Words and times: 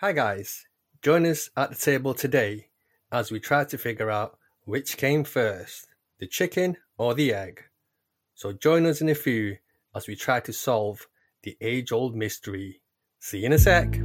Hi, 0.00 0.12
guys. 0.12 0.66
Join 1.00 1.24
us 1.24 1.48
at 1.56 1.70
the 1.70 1.74
table 1.74 2.12
today 2.12 2.66
as 3.10 3.30
we 3.30 3.40
try 3.40 3.64
to 3.64 3.78
figure 3.78 4.10
out 4.10 4.36
which 4.66 4.98
came 4.98 5.24
first 5.24 5.86
the 6.20 6.26
chicken 6.26 6.76
or 6.98 7.14
the 7.14 7.32
egg. 7.32 7.62
So 8.34 8.52
join 8.52 8.84
us 8.84 9.00
in 9.00 9.08
a 9.08 9.14
few 9.14 9.56
as 9.94 10.06
we 10.06 10.14
try 10.14 10.40
to 10.40 10.52
solve 10.52 11.06
the 11.44 11.56
age 11.62 11.92
old 11.92 12.14
mystery. 12.14 12.82
See 13.20 13.38
you 13.38 13.46
in 13.46 13.54
a 13.54 13.58
sec. 13.58 13.98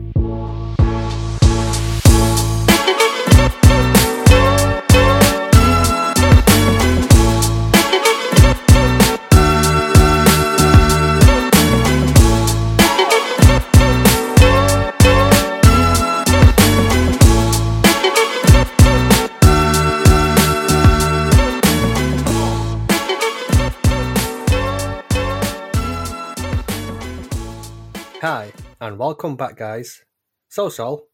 Welcome 29.21 29.37
back, 29.37 29.55
guys. 29.55 30.03
So, 30.49 30.69
Sol, 30.69 31.07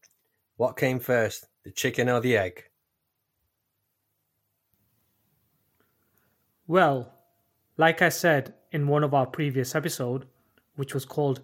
what 0.56 0.78
came 0.78 0.98
first, 0.98 1.46
the 1.66 1.72
chicken 1.72 2.08
or 2.08 2.22
the 2.22 2.38
egg? 2.38 2.64
Well, 6.68 7.12
like 7.76 8.02
I 8.02 8.08
said 8.08 8.54
in 8.72 8.88
one 8.88 9.04
of 9.04 9.14
our 9.14 9.26
previous 9.26 9.76
episode, 9.76 10.26
which 10.78 10.94
was 10.94 11.04
called 11.04 11.42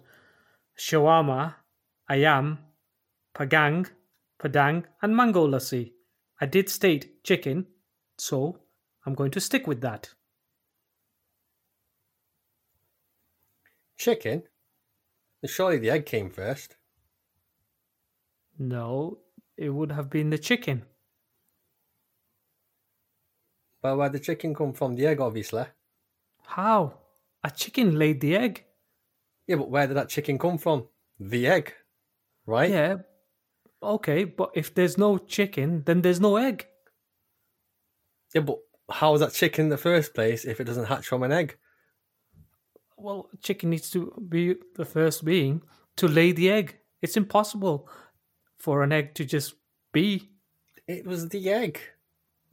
shawarma, 0.78 1.56
ayam, 2.10 2.56
pagang, 3.34 3.86
padang, 4.42 4.84
and 5.02 5.14
mango 5.14 5.46
lassi, 5.46 5.92
I 6.40 6.46
did 6.46 6.70
state 6.70 7.22
chicken, 7.24 7.66
so 8.16 8.58
I'm 9.04 9.12
going 9.12 9.32
to 9.32 9.40
stick 9.40 9.66
with 9.66 9.82
that. 9.82 10.14
Chicken? 13.98 14.44
Surely 15.46 15.78
the 15.78 15.90
egg 15.90 16.06
came 16.06 16.30
first. 16.30 16.76
No, 18.58 19.18
it 19.56 19.70
would 19.70 19.92
have 19.92 20.10
been 20.10 20.30
the 20.30 20.38
chicken. 20.38 20.84
Well, 23.82 23.98
where 23.98 24.08
the 24.08 24.20
chicken 24.20 24.54
come 24.54 24.72
from? 24.72 24.94
The 24.94 25.06
egg, 25.06 25.20
obviously. 25.20 25.64
How? 26.46 26.98
A 27.42 27.50
chicken 27.50 27.98
laid 27.98 28.20
the 28.20 28.36
egg. 28.36 28.64
Yeah, 29.46 29.56
but 29.56 29.70
where 29.70 29.86
did 29.86 29.96
that 29.96 30.08
chicken 30.08 30.38
come 30.38 30.56
from? 30.56 30.88
The 31.20 31.46
egg, 31.46 31.74
right? 32.46 32.70
Yeah. 32.70 32.96
Okay, 33.82 34.24
but 34.24 34.50
if 34.54 34.74
there's 34.74 34.96
no 34.96 35.18
chicken, 35.18 35.82
then 35.84 36.00
there's 36.00 36.20
no 36.20 36.36
egg. 36.36 36.66
Yeah, 38.34 38.40
but 38.40 38.58
how 38.90 39.12
was 39.12 39.20
that 39.20 39.34
chicken 39.34 39.66
in 39.66 39.68
the 39.68 39.76
first 39.76 40.14
place 40.14 40.46
if 40.46 40.60
it 40.60 40.64
doesn't 40.64 40.86
hatch 40.86 41.06
from 41.06 41.22
an 41.22 41.32
egg? 41.32 41.58
Well, 42.96 43.28
chicken 43.42 43.70
needs 43.70 43.90
to 43.90 44.12
be 44.28 44.56
the 44.76 44.84
first 44.84 45.24
being 45.24 45.62
to 45.96 46.08
lay 46.08 46.32
the 46.32 46.50
egg. 46.50 46.78
It's 47.02 47.16
impossible 47.16 47.88
for 48.56 48.82
an 48.82 48.92
egg 48.92 49.14
to 49.14 49.24
just 49.24 49.54
be. 49.92 50.30
It 50.86 51.06
was 51.06 51.28
the 51.28 51.50
egg. 51.50 51.80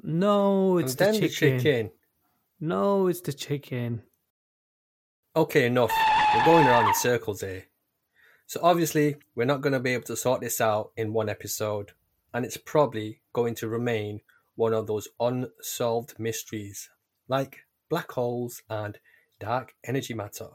No, 0.04 0.78
it's 0.78 0.96
the 0.96 1.06
chicken. 1.14 1.22
the 1.22 1.30
chicken. 1.30 1.92
No, 2.60 3.08
it's 3.08 3.22
the 3.22 3.34
chicken. 3.34 4.04
Okay, 5.36 5.68
enough. 5.68 5.92
We're 6.36 6.46
going 6.46 6.68
around 6.68 6.88
in 6.88 6.94
circles 6.94 7.42
here. 7.42 7.66
So 8.48 8.60
obviously, 8.64 9.16
we're 9.36 9.46
not 9.46 9.62
going 9.62 9.74
to 9.74 9.80
be 9.80 9.94
able 9.94 10.04
to 10.06 10.16
sort 10.18 10.42
this 10.42 10.60
out 10.60 10.92
in 10.98 11.14
one 11.14 11.30
episode, 11.30 11.92
and 12.34 12.44
it's 12.44 12.58
probably 12.58 13.22
going 13.32 13.56
to 13.56 13.70
remain 13.70 14.22
one 14.56 14.74
of 14.74 14.88
those 14.88 15.08
unsolved 15.20 16.20
mysteries, 16.20 16.90
like 17.28 17.60
black 17.90 18.12
holes 18.12 18.62
and 18.70 19.00
dark 19.42 19.74
energy 19.84 20.14
matter. 20.14 20.48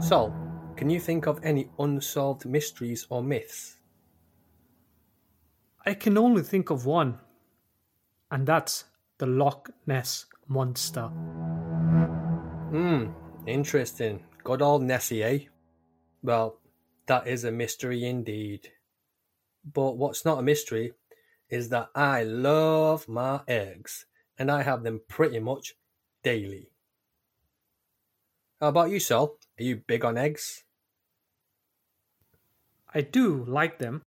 So, 0.00 0.34
can 0.76 0.90
you 0.90 0.98
think 0.98 1.26
of 1.26 1.38
any 1.44 1.70
unsolved 1.78 2.44
mysteries 2.44 3.06
or 3.08 3.22
myths? 3.22 3.76
I 5.86 5.94
can 5.94 6.18
only 6.18 6.42
think 6.42 6.70
of 6.70 6.86
one, 6.86 7.20
and 8.30 8.46
that's 8.46 8.84
the 9.18 9.26
Loch 9.26 9.70
Ness 9.86 10.26
Monster. 10.48 11.08
Hmm, 12.72 13.12
interesting. 13.46 14.24
Good 14.42 14.60
old 14.60 14.82
Nessie, 14.82 15.22
eh? 15.22 15.38
Well, 16.22 16.58
that 17.06 17.28
is 17.28 17.44
a 17.44 17.52
mystery 17.52 18.04
indeed. 18.04 18.68
But 19.64 19.96
what's 19.96 20.24
not 20.24 20.40
a 20.40 20.42
mystery 20.42 20.94
is 21.48 21.68
that 21.68 21.90
I 21.94 22.24
love 22.24 23.08
my 23.08 23.42
eggs, 23.46 24.06
and 24.36 24.50
I 24.50 24.62
have 24.62 24.82
them 24.82 25.00
pretty 25.08 25.38
much 25.38 25.74
daily. 26.24 26.71
How 28.62 28.68
about 28.68 28.90
you, 28.90 29.00
Sol? 29.00 29.38
Are 29.58 29.64
you 29.64 29.82
big 29.88 30.04
on 30.04 30.16
eggs? 30.16 30.62
I 32.94 33.00
do 33.00 33.44
like 33.48 33.80
them. 33.80 34.02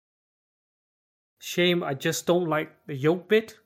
Shame 1.41 1.83
I 1.83 1.95
just 1.95 2.25
don't 2.25 2.47
like 2.49 2.71
the 2.87 2.95
yolk 2.95 3.29
bit. 3.29 3.59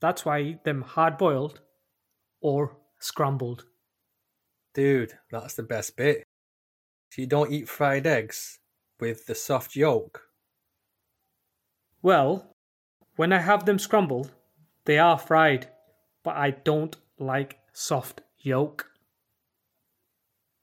That's 0.00 0.24
why 0.24 0.38
I 0.38 0.40
eat 0.40 0.64
them 0.64 0.80
hard 0.80 1.18
boiled 1.18 1.60
or 2.40 2.78
scrambled. 2.98 3.66
Dude, 4.72 5.12
that's 5.30 5.52
the 5.52 5.64
best 5.64 5.98
bit. 5.98 6.24
So 7.10 7.20
you 7.20 7.26
don't 7.28 7.52
eat 7.52 7.68
fried 7.68 8.06
eggs 8.06 8.56
with 9.00 9.26
the 9.26 9.34
soft 9.34 9.76
yolk? 9.76 10.22
Well, 12.00 12.56
when 13.16 13.34
I 13.34 13.40
have 13.40 13.66
them 13.66 13.78
scrambled, 13.78 14.32
they 14.86 14.98
are 14.98 15.18
fried, 15.18 15.68
but 16.24 16.38
I 16.38 16.52
don't 16.52 16.96
like 17.18 17.58
soft 17.74 18.22
yolk. 18.38 18.89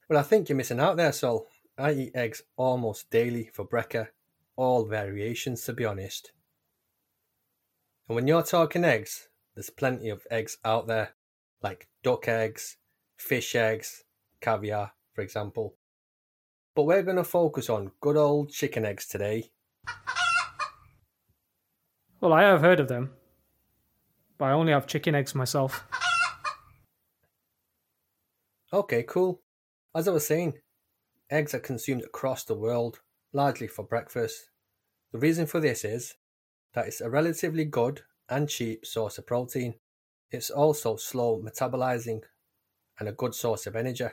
Well, 0.08 0.18
I 0.18 0.22
think 0.22 0.48
you're 0.48 0.56
missing 0.56 0.80
out 0.80 0.96
there, 0.96 1.12
Sol. 1.12 1.46
I 1.76 1.92
eat 1.92 2.12
eggs 2.14 2.42
almost 2.56 3.10
daily 3.10 3.50
for 3.52 3.66
brekka, 3.66 4.08
all 4.56 4.86
variations 4.86 5.62
to 5.64 5.74
be 5.74 5.84
honest. 5.84 6.32
And 8.08 8.16
when 8.16 8.26
you're 8.26 8.42
talking 8.42 8.84
eggs, 8.84 9.28
there's 9.54 9.68
plenty 9.68 10.08
of 10.08 10.26
eggs 10.30 10.56
out 10.64 10.86
there, 10.86 11.10
like 11.62 11.88
duck 12.02 12.26
eggs, 12.26 12.78
fish 13.18 13.54
eggs, 13.54 14.04
caviar, 14.40 14.92
for 15.12 15.20
example. 15.20 15.74
But 16.74 16.84
we're 16.84 17.02
going 17.02 17.16
to 17.16 17.24
focus 17.24 17.68
on 17.68 17.92
good 18.00 18.16
old 18.16 18.50
chicken 18.50 18.86
eggs 18.86 19.06
today. 19.06 19.50
Well, 22.20 22.32
I 22.32 22.42
have 22.42 22.62
heard 22.62 22.80
of 22.80 22.88
them, 22.88 23.10
but 24.38 24.46
I 24.46 24.52
only 24.52 24.72
have 24.72 24.86
chicken 24.86 25.14
eggs 25.14 25.34
myself. 25.34 25.84
Okay, 28.72 29.02
cool. 29.02 29.42
As 29.94 30.06
I 30.06 30.12
was 30.12 30.26
saying, 30.26 30.54
eggs 31.30 31.54
are 31.54 31.60
consumed 31.60 32.02
across 32.02 32.44
the 32.44 32.54
world, 32.54 33.00
largely 33.32 33.66
for 33.66 33.84
breakfast. 33.84 34.50
The 35.12 35.18
reason 35.18 35.46
for 35.46 35.60
this 35.60 35.84
is 35.84 36.14
that 36.74 36.86
it's 36.86 37.00
a 37.00 37.10
relatively 37.10 37.64
good 37.64 38.02
and 38.28 38.48
cheap 38.48 38.84
source 38.84 39.18
of 39.18 39.26
protein. 39.26 39.74
It's 40.30 40.50
also 40.50 40.96
slow 40.96 41.40
metabolizing 41.40 42.22
and 42.98 43.08
a 43.08 43.12
good 43.12 43.34
source 43.34 43.66
of 43.66 43.76
energy. 43.76 44.08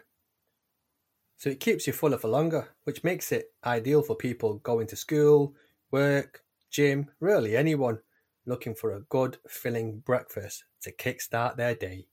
So 1.38 1.50
it 1.50 1.60
keeps 1.60 1.86
you 1.86 1.94
fuller 1.94 2.18
for 2.18 2.30
longer, 2.30 2.70
which 2.86 3.04
makes 3.04 3.32
it 3.34 3.54
ideal 3.66 4.02
for 4.02 4.16
people 4.16 4.60
going 4.60 4.88
to 4.88 4.96
school, 4.96 5.54
work, 5.92 6.44
gym, 6.72 7.12
really 7.20 7.58
anyone 7.58 8.00
looking 8.46 8.76
for 8.76 8.94
a 8.94 9.02
good, 9.02 9.38
filling 9.48 10.00
breakfast 10.00 10.64
to 10.82 10.94
kickstart 10.94 11.58
their 11.58 11.76
day. 11.76 12.08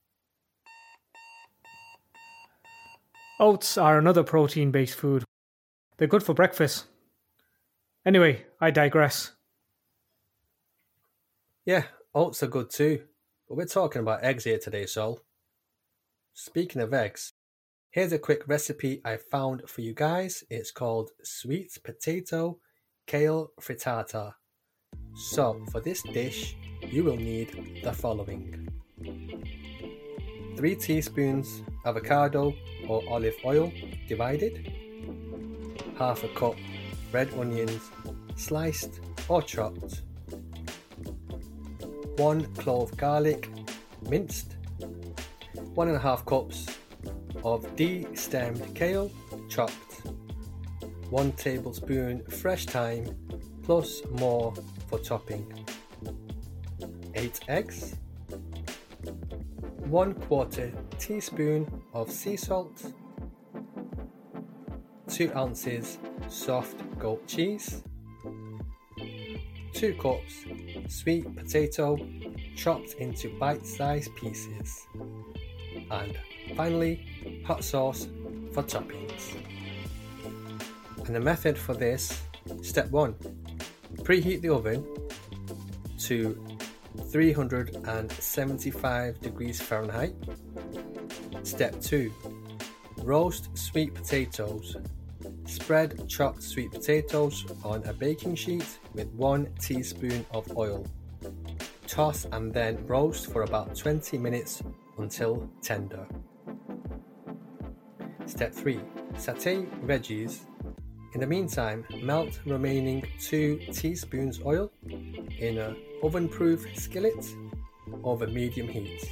Oats 3.39 3.77
are 3.77 3.97
another 3.97 4.23
protein 4.23 4.71
based 4.71 4.95
food. 4.95 5.23
They're 5.97 6.07
good 6.07 6.23
for 6.23 6.33
breakfast. 6.33 6.85
Anyway, 8.05 8.45
I 8.59 8.71
digress. 8.71 9.31
Yeah, 11.65 11.83
oats 12.13 12.43
are 12.43 12.47
good 12.47 12.69
too, 12.69 13.03
but 13.47 13.57
we're 13.57 13.65
talking 13.65 14.01
about 14.01 14.23
eggs 14.23 14.43
here 14.43 14.59
today, 14.59 14.85
Sol. 14.85 15.19
Speaking 16.33 16.81
of 16.81 16.93
eggs, 16.93 17.33
Here's 17.93 18.11
a 18.11 18.17
quick 18.17 18.47
recipe 18.47 19.01
I 19.05 19.17
found 19.17 19.69
for 19.69 19.81
you 19.81 19.93
guys. 19.93 20.43
It's 20.49 20.71
called 20.71 21.11
sweet 21.21 21.77
potato 21.83 22.57
kale 23.05 23.51
frittata. 23.61 24.33
So, 25.13 25.63
for 25.71 25.79
this 25.79 26.01
dish, 26.01 26.57
you 26.81 27.03
will 27.03 27.17
need 27.17 27.83
the 27.83 27.93
following 27.93 28.67
3 30.63 30.75
teaspoons 30.75 31.61
avocado 31.85 32.53
or 32.87 33.03
olive 33.09 33.35
oil 33.43 33.69
divided, 34.07 34.71
half 35.97 36.23
a 36.23 36.29
cup 36.29 36.55
red 37.11 37.27
onions 37.37 37.81
sliced 38.37 39.01
or 39.27 39.41
chopped, 39.41 40.03
1 42.15 42.45
clove 42.53 42.95
garlic 42.95 43.49
minced, 44.09 44.55
1.5 45.75 46.25
cups 46.25 46.67
of 47.43 47.75
de-stemmed 47.75 48.73
kale 48.73 49.11
chopped, 49.49 50.07
1 51.09 51.31
tablespoon 51.33 52.23
fresh 52.29 52.65
thyme 52.67 53.05
plus 53.63 54.01
more 54.11 54.53
for 54.87 54.99
topping, 54.99 55.45
8 57.15 57.41
eggs, 57.49 57.95
1 59.93 60.15
quarter 60.21 60.71
teaspoon 60.97 61.71
of 61.93 62.09
sea 62.09 62.35
salt, 62.35 62.83
2 65.07 65.31
ounces 65.35 65.99
soft 66.29 66.77
goat 66.97 67.27
cheese, 67.27 67.83
2 69.73 69.93
cups 70.01 70.45
sweet 70.87 71.35
potato 71.35 71.95
chopped 72.55 72.93
into 72.93 73.37
bite 73.37 73.67
sized 73.67 74.09
pieces, 74.15 74.87
and 75.91 76.17
finally 76.57 77.43
hot 77.45 77.63
sauce 77.63 78.07
for 78.51 78.63
toppings. 78.63 79.35
And 81.05 81.15
the 81.15 81.19
method 81.19 81.55
for 81.55 81.75
this 81.75 82.19
step 82.63 82.89
1 82.89 83.13
preheat 83.97 84.41
the 84.41 84.49
oven 84.49 84.83
to 85.99 86.35
375 87.11 89.21
degrees 89.21 89.61
Fahrenheit. 89.61 90.15
Step 91.43 91.79
2 91.81 92.11
Roast 93.03 93.55
sweet 93.57 93.93
potatoes. 93.93 94.77
Spread 95.45 96.07
chopped 96.07 96.41
sweet 96.41 96.71
potatoes 96.71 97.45
on 97.63 97.83
a 97.85 97.93
baking 97.93 98.33
sheet 98.35 98.65
with 98.93 99.07
1 99.13 99.47
teaspoon 99.59 100.25
of 100.31 100.57
oil. 100.57 100.85
Toss 101.87 102.25
and 102.31 102.53
then 102.53 102.85
roast 102.87 103.31
for 103.31 103.43
about 103.43 103.75
20 103.75 104.17
minutes 104.17 104.63
until 104.97 105.47
tender. 105.61 106.07
Step 108.25 108.53
3 108.53 108.79
Saute 109.17 109.65
veggies. 109.85 110.45
In 111.13 111.19
the 111.19 111.27
meantime, 111.27 111.85
melt 112.01 112.39
remaining 112.45 113.03
2 113.19 113.59
teaspoons 113.71 114.39
oil 114.45 114.71
in 115.37 115.57
a 115.59 115.75
oven-proof 116.03 116.65
skillet 116.77 117.33
over 118.03 118.27
medium 118.27 118.67
heat. 118.67 119.09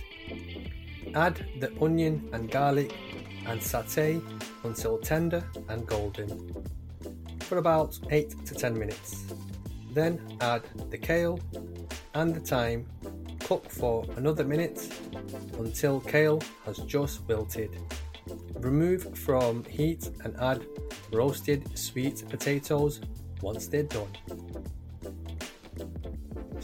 Add 1.16 1.46
the 1.60 1.72
onion 1.82 2.30
and 2.34 2.52
garlic 2.52 2.94
and 3.48 3.62
saute 3.62 4.22
until 4.64 4.98
tender 4.98 5.44
and 5.70 5.88
golden 5.88 6.54
for 7.52 7.58
about 7.58 8.00
8 8.10 8.46
to 8.46 8.56
10 8.56 8.78
minutes. 8.78 9.26
Then 9.94 10.38
add 10.40 10.64
the 10.90 10.98
kale 10.98 11.40
and 12.14 12.34
the 12.34 12.40
thyme. 12.40 12.86
Cook 13.42 13.70
for 13.70 14.06
another 14.16 14.46
minute 14.46 14.88
until 15.60 16.00
kale 16.00 16.42
has 16.66 16.78
just 16.78 17.28
wilted. 17.28 17.72
Remove 18.56 19.18
from 19.18 19.66
heat 19.66 20.10
and 20.24 20.34
add 20.40 20.66
roasted 21.12 21.78
sweet 21.78 22.24
potatoes 22.30 23.02
once 23.42 23.68
they're 23.68 23.84
done. 23.84 24.08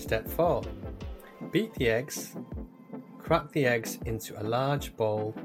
Step 0.07 0.25
4 0.29 0.61
Beat 1.51 1.73
the 1.73 1.89
eggs. 1.89 2.33
Crack 3.19 3.51
the 3.51 3.65
eggs 3.65 3.99
into 4.05 4.41
a 4.41 4.45
large 4.45 4.95
bowl, 4.95 5.35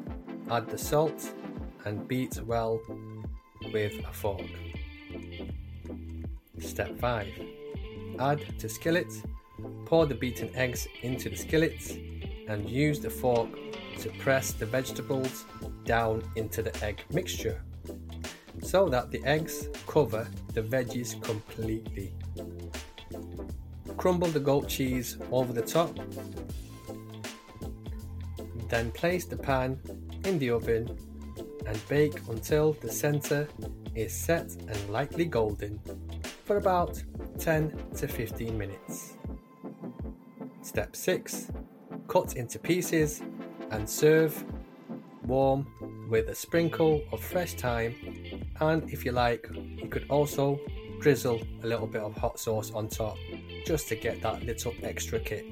add 0.53 0.71
the 0.71 0.79
salt, 0.79 1.35
and 1.85 2.07
beat 2.07 2.41
well 2.43 2.81
with 3.73 3.93
a 4.09 4.13
fork. 4.13 4.47
Step 6.61 6.97
5 7.01 7.27
Add 8.21 8.45
to 8.61 8.69
skillet, 8.69 9.13
pour 9.85 10.07
the 10.07 10.15
beaten 10.15 10.49
eggs 10.55 10.87
into 11.03 11.29
the 11.29 11.37
skillet, 11.37 11.99
and 12.47 12.71
use 12.71 13.01
the 13.01 13.11
fork 13.11 13.51
to 13.99 14.11
press 14.21 14.53
the 14.53 14.67
vegetables 14.67 15.45
down 15.85 16.23
into 16.37 16.63
the 16.63 16.85
egg 16.85 17.03
mixture 17.11 17.61
so 18.63 18.89
that 18.89 19.11
the 19.11 19.25
eggs 19.25 19.67
cover 19.89 20.29
the 20.55 20.63
veggies 20.63 21.21
completely. 21.21 22.13
Crumble 23.97 24.29
the 24.29 24.41
goat 24.41 24.69
cheese 24.69 25.19
over 25.31 25.53
the 25.53 25.63
top. 25.63 25.99
Then 28.69 28.91
place 28.93 29.25
the 29.25 29.37
pan 29.37 29.79
in 30.25 30.39
the 30.39 30.51
oven 30.51 30.97
and 31.67 31.89
bake 31.89 32.21
until 32.29 32.73
the 32.75 32.91
center 32.91 33.49
is 33.95 34.13
set 34.13 34.55
and 34.69 34.91
lightly 34.91 35.25
golden 35.25 35.81
for 36.45 36.57
about 36.57 37.03
10 37.39 37.77
to 37.97 38.09
15 38.09 38.57
minutes. 38.57 39.15
Step 40.63 40.97
6 40.97 41.49
Cut 42.09 42.37
into 42.37 42.59
pieces 42.59 43.23
and 43.71 43.89
serve 43.89 44.45
warm 45.25 45.67
with 46.11 46.29
a 46.29 46.35
sprinkle 46.35 47.03
of 47.13 47.21
fresh 47.21 47.55
thyme 47.55 47.95
and 48.61 48.91
if 48.91 49.05
you 49.05 49.13
like 49.13 49.49
you 49.55 49.89
could 49.89 50.05
also 50.11 50.61
drizzle 51.01 51.41
a 51.63 51.67
little 51.67 51.87
bit 51.87 52.03
of 52.03 52.17
hot 52.17 52.39
sauce 52.39 52.71
on 52.73 52.89
top 52.89 53.17
just 53.65 53.89
to 53.89 53.97
get 53.97 54.21
that 54.23 54.43
little 54.45 54.75
extra 54.83 55.19
kick. 55.19 55.47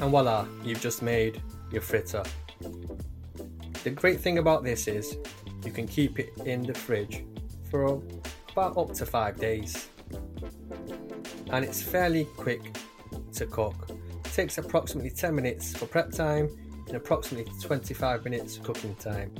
And 0.00 0.10
voila, 0.10 0.46
you've 0.64 0.80
just 0.80 1.02
made 1.02 1.42
your 1.70 1.82
fritter. 1.82 2.22
The 3.84 3.90
great 3.90 4.20
thing 4.20 4.38
about 4.38 4.64
this 4.64 4.88
is 4.88 5.16
you 5.64 5.72
can 5.72 5.86
keep 5.86 6.18
it 6.18 6.30
in 6.44 6.62
the 6.62 6.74
fridge 6.74 7.24
for 7.70 8.02
about 8.52 8.76
up 8.76 8.92
to 8.94 9.06
5 9.06 9.38
days. 9.38 9.88
And 11.50 11.64
it's 11.64 11.82
fairly 11.82 12.24
quick 12.36 12.76
to 13.34 13.46
cook. 13.46 13.90
It 14.24 14.32
takes 14.32 14.58
approximately 14.58 15.10
10 15.10 15.34
minutes 15.34 15.76
for 15.76 15.86
prep 15.86 16.12
time 16.12 16.48
and 16.86 16.96
approximately 16.96 17.52
25 17.60 18.24
minutes 18.24 18.58
cooking 18.58 18.94
time. 18.96 19.34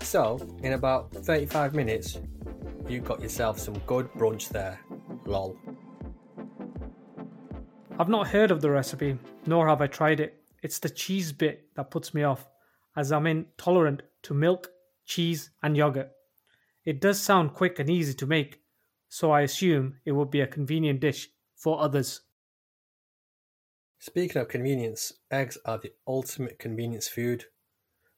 So, 0.00 0.38
in 0.62 0.74
about 0.74 1.12
35 1.12 1.74
minutes, 1.74 2.18
you've 2.88 3.04
got 3.04 3.20
yourself 3.20 3.58
some 3.58 3.78
good 3.80 4.10
brunch 4.12 4.48
there. 4.48 4.80
Lol. 5.24 5.56
I've 7.98 8.10
not 8.10 8.28
heard 8.28 8.50
of 8.50 8.60
the 8.60 8.70
recipe, 8.70 9.18
nor 9.46 9.66
have 9.68 9.80
I 9.80 9.86
tried 9.86 10.20
it. 10.20 10.42
It's 10.62 10.78
the 10.78 10.90
cheese 10.90 11.32
bit 11.32 11.74
that 11.76 11.90
puts 11.90 12.12
me 12.12 12.24
off, 12.24 12.46
as 12.94 13.10
I'm 13.10 13.26
intolerant 13.26 14.02
to 14.24 14.34
milk, 14.34 14.68
cheese, 15.06 15.48
and 15.62 15.74
yogurt. 15.74 16.10
It 16.84 17.00
does 17.00 17.18
sound 17.18 17.54
quick 17.54 17.78
and 17.78 17.88
easy 17.88 18.12
to 18.12 18.26
make, 18.26 18.60
so 19.08 19.30
I 19.30 19.40
assume 19.40 19.94
it 20.04 20.12
would 20.12 20.30
be 20.30 20.42
a 20.42 20.46
convenient 20.46 21.00
dish 21.00 21.30
for 21.54 21.80
others. 21.80 22.20
Speaking 23.98 24.42
of 24.42 24.48
convenience, 24.48 25.14
eggs 25.30 25.56
are 25.64 25.78
the 25.78 25.92
ultimate 26.06 26.58
convenience 26.58 27.08
food. 27.08 27.46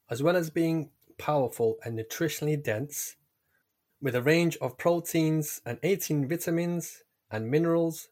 As 0.09 0.21
well 0.21 0.35
as 0.35 0.49
being 0.49 0.89
powerful 1.17 1.77
and 1.85 1.97
nutritionally 1.97 2.61
dense, 2.61 3.15
with 4.01 4.13
a 4.13 4.21
range 4.21 4.57
of 4.57 4.77
proteins 4.77 5.61
and 5.65 5.79
18 5.83 6.27
vitamins 6.27 7.03
and 7.31 7.49
minerals, 7.49 8.09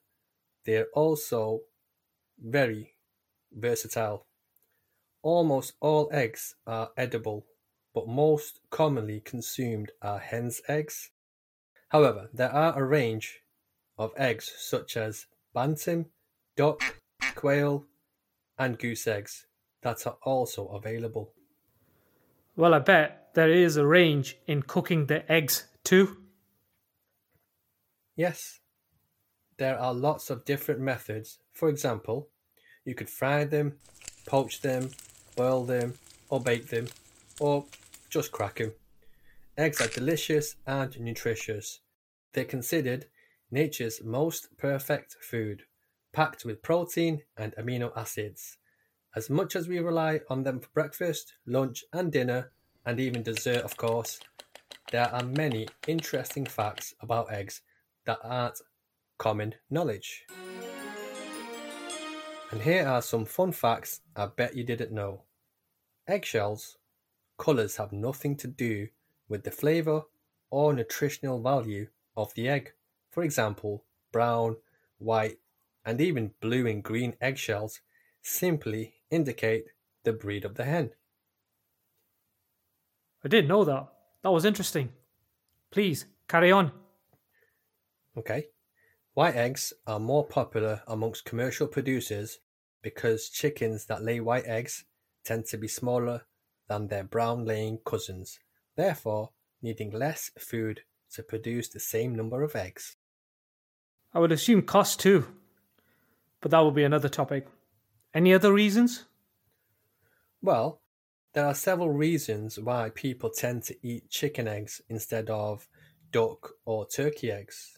they 0.68 0.76
are 0.76 0.90
also 0.94 1.62
very 2.38 2.94
versatile. 3.54 4.28
Almost 5.22 5.76
all 5.80 6.10
eggs 6.12 6.56
are 6.68 6.92
edible, 6.98 7.46
but 7.94 8.10
most 8.10 8.60
commonly 8.70 9.22
consumed 9.22 9.94
are 10.02 10.20
hen's 10.20 10.62
eggs. 10.68 11.12
However, 11.88 12.30
there 12.34 12.52
are 12.52 12.78
a 12.78 12.84
range 12.84 13.44
of 13.98 14.12
eggs 14.18 14.54
such 14.58 14.98
as 14.98 15.28
bantam, 15.54 16.08
duck, 16.58 16.82
quail, 17.36 17.86
and 18.60 18.78
goose 18.78 19.08
eggs 19.08 19.48
that 19.84 20.06
are 20.06 20.18
also 20.24 20.68
available. 20.68 21.34
Well, 22.58 22.74
I 22.74 22.80
bet 22.80 23.34
there 23.36 23.50
is 23.50 23.78
a 23.78 23.88
range 23.88 24.38
in 24.48 24.64
cooking 24.64 25.06
the 25.06 25.32
eggs 25.32 25.70
too. 25.86 26.26
Yes, 28.18 28.60
there 29.58 29.78
are 29.78 29.94
lots 29.94 30.30
of 30.30 30.46
different 30.46 30.80
methods. 30.80 31.40
For 31.54 31.70
example, 31.70 32.30
you 32.86 32.96
could 32.96 33.10
fry 33.10 33.44
them, 33.44 33.78
poach 34.28 34.62
them, 34.62 34.92
boil 35.36 35.66
them, 35.66 35.96
or 36.30 36.40
bake 36.40 36.68
them, 36.68 36.88
or 37.40 37.66
just 38.10 38.32
crack 38.32 38.56
them. 38.58 38.74
Eggs 39.58 39.82
are 39.82 39.88
delicious 39.88 40.56
and 40.66 41.00
nutritious. 41.00 41.80
They're 42.34 42.46
considered 42.46 43.08
nature's 43.50 44.04
most 44.04 44.56
perfect 44.58 45.18
food, 45.22 45.64
packed 46.14 46.46
with 46.46 46.62
protein 46.62 47.24
and 47.36 47.56
amino 47.56 47.92
acids. 47.98 48.58
As 49.16 49.30
much 49.30 49.56
as 49.56 49.68
we 49.68 49.80
rely 49.80 50.22
on 50.30 50.44
them 50.44 50.60
for 50.60 50.70
breakfast, 50.74 51.34
lunch, 51.48 51.84
and 51.92 52.12
dinner, 52.12 52.52
and 52.86 53.00
even 53.00 53.24
dessert, 53.24 53.64
of 53.64 53.76
course, 53.78 54.20
there 54.92 55.10
are 55.14 55.24
many 55.24 55.68
interesting 55.88 56.46
facts 56.46 56.94
about 57.02 57.32
eggs 57.32 57.62
that 58.06 58.20
aren't 58.24 58.62
common 59.18 59.56
knowledge. 59.70 60.26
And 62.52 62.62
here 62.62 62.88
are 62.88 63.02
some 63.02 63.26
fun 63.26 63.52
facts 63.52 64.02
I 64.16 64.28
bet 64.28 64.56
you 64.56 64.64
didn't 64.64 64.92
know. 64.92 65.24
Eggshells, 66.08 66.78
colours 67.38 67.76
have 67.76 67.92
nothing 67.92 68.38
to 68.38 68.48
do 68.48 68.88
with 69.28 69.44
the 69.44 69.52
flavour 69.52 70.04
or 70.50 70.74
nutritional 70.74 71.42
value 71.42 71.88
of 72.16 72.34
the 72.34 72.48
egg. 72.48 72.72
For 73.12 73.24
example, 73.24 73.84
brown, 74.12 74.56
white, 74.98 75.40
and 75.86 76.00
even 76.00 76.32
blue 76.40 76.68
and 76.68 76.84
green 76.84 77.16
eggshells 77.20 77.82
simply 78.22 78.96
indicate 79.10 79.66
the 80.04 80.14
breed 80.14 80.46
of 80.46 80.56
the 80.56 80.64
hen. 80.64 80.92
I 83.24 83.28
didn't 83.28 83.50
know 83.50 83.66
that. 83.66 83.88
That 84.24 84.32
was 84.32 84.46
interesting. 84.46 84.90
Please, 85.72 86.06
carry 86.28 86.52
on. 86.52 86.72
Okay. 88.18 88.48
White 89.18 89.36
eggs 89.36 89.74
are 89.88 90.00
more 90.00 90.24
popular 90.24 90.84
amongst 90.86 91.26
commercial 91.26 91.66
producers 91.66 92.38
because 92.84 93.30
chickens 93.30 93.88
that 93.88 94.04
lay 94.04 94.20
white 94.20 94.46
eggs 94.46 94.86
tend 95.26 95.46
to 95.46 95.58
be 95.58 95.68
smaller 95.68 96.28
than 96.68 96.88
their 96.88 97.04
brown 97.04 97.44
laying 97.44 97.80
cousins, 97.84 98.38
therefore 98.76 99.32
needing 99.60 99.90
less 99.90 100.30
food 100.38 100.82
to 101.14 101.24
produce 101.24 101.68
the 101.68 101.80
same 101.80 102.14
number 102.14 102.44
of 102.44 102.56
eggs. 102.56 102.96
I 104.14 104.20
would 104.20 104.32
assume 104.32 104.62
cost 104.62 105.00
too, 105.00 105.26
but 106.40 106.52
that 106.52 106.60
will 106.60 106.70
be 106.70 106.84
another 106.84 107.10
topic. 107.10 107.48
Any 108.14 108.36
other 108.36 108.54
reasons? 108.54 109.06
Well, 110.44 110.84
there 111.34 111.48
are 111.48 111.56
several 111.56 111.90
reasons 111.90 112.60
why 112.60 112.92
people 112.94 113.32
tend 113.32 113.64
to 113.64 113.76
eat 113.82 114.12
chicken 114.12 114.48
eggs 114.48 114.80
instead 114.88 115.32
of 115.32 115.68
duck 116.12 116.52
or 116.66 116.86
turkey 116.86 117.32
eggs. 117.32 117.77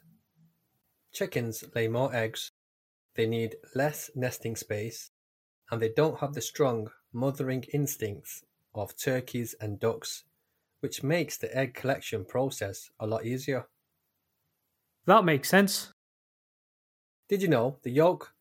Chickens 1.11 1.63
lay 1.75 1.87
more 1.87 2.13
eggs, 2.15 2.51
they 3.15 3.25
need 3.25 3.55
less 3.75 4.09
nesting 4.15 4.55
space, 4.55 5.11
and 5.71 5.81
they 5.81 5.89
don't 5.89 6.19
have 6.19 6.33
the 6.33 6.41
strong 6.41 6.89
mothering 7.11 7.63
instincts 7.73 8.43
of 8.73 8.95
turkeys 8.95 9.55
and 9.59 9.79
ducks, 9.79 10.23
which 10.79 11.03
makes 11.03 11.37
the 11.37 11.55
egg 11.55 11.73
collection 11.73 12.23
process 12.23 12.91
a 12.99 13.07
lot 13.07 13.25
easier. 13.25 13.67
That 15.05 15.25
makes 15.25 15.49
sense. 15.49 15.93
Did 17.27 17.41
you 17.41 17.47
know 17.47 17.77
the 17.83 17.91
yolk 17.91 18.33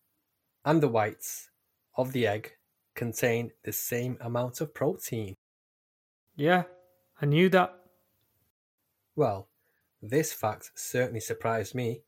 and 0.64 0.82
the 0.82 0.88
whites 0.88 1.50
of 1.96 2.12
the 2.12 2.26
egg 2.26 2.52
contain 2.94 3.52
the 3.64 3.72
same 3.72 4.18
amount 4.20 4.60
of 4.60 4.74
protein? 4.74 5.34
Yeah, 6.36 6.64
I 7.20 7.26
knew 7.26 7.48
that. 7.48 7.74
Well, 9.16 9.48
this 10.00 10.32
fact 10.32 10.70
certainly 10.74 11.20
surprised 11.20 11.74
me. 11.74 12.02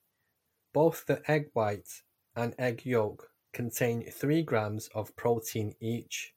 Both 0.72 1.06
the 1.06 1.22
egg 1.30 1.50
white 1.52 2.02
and 2.36 2.54
egg 2.58 2.82
yolk 2.84 3.28
contain 3.52 4.10
3 4.10 4.42
grams 4.42 4.88
of 4.94 5.16
protein 5.16 5.74
each. 5.80 6.34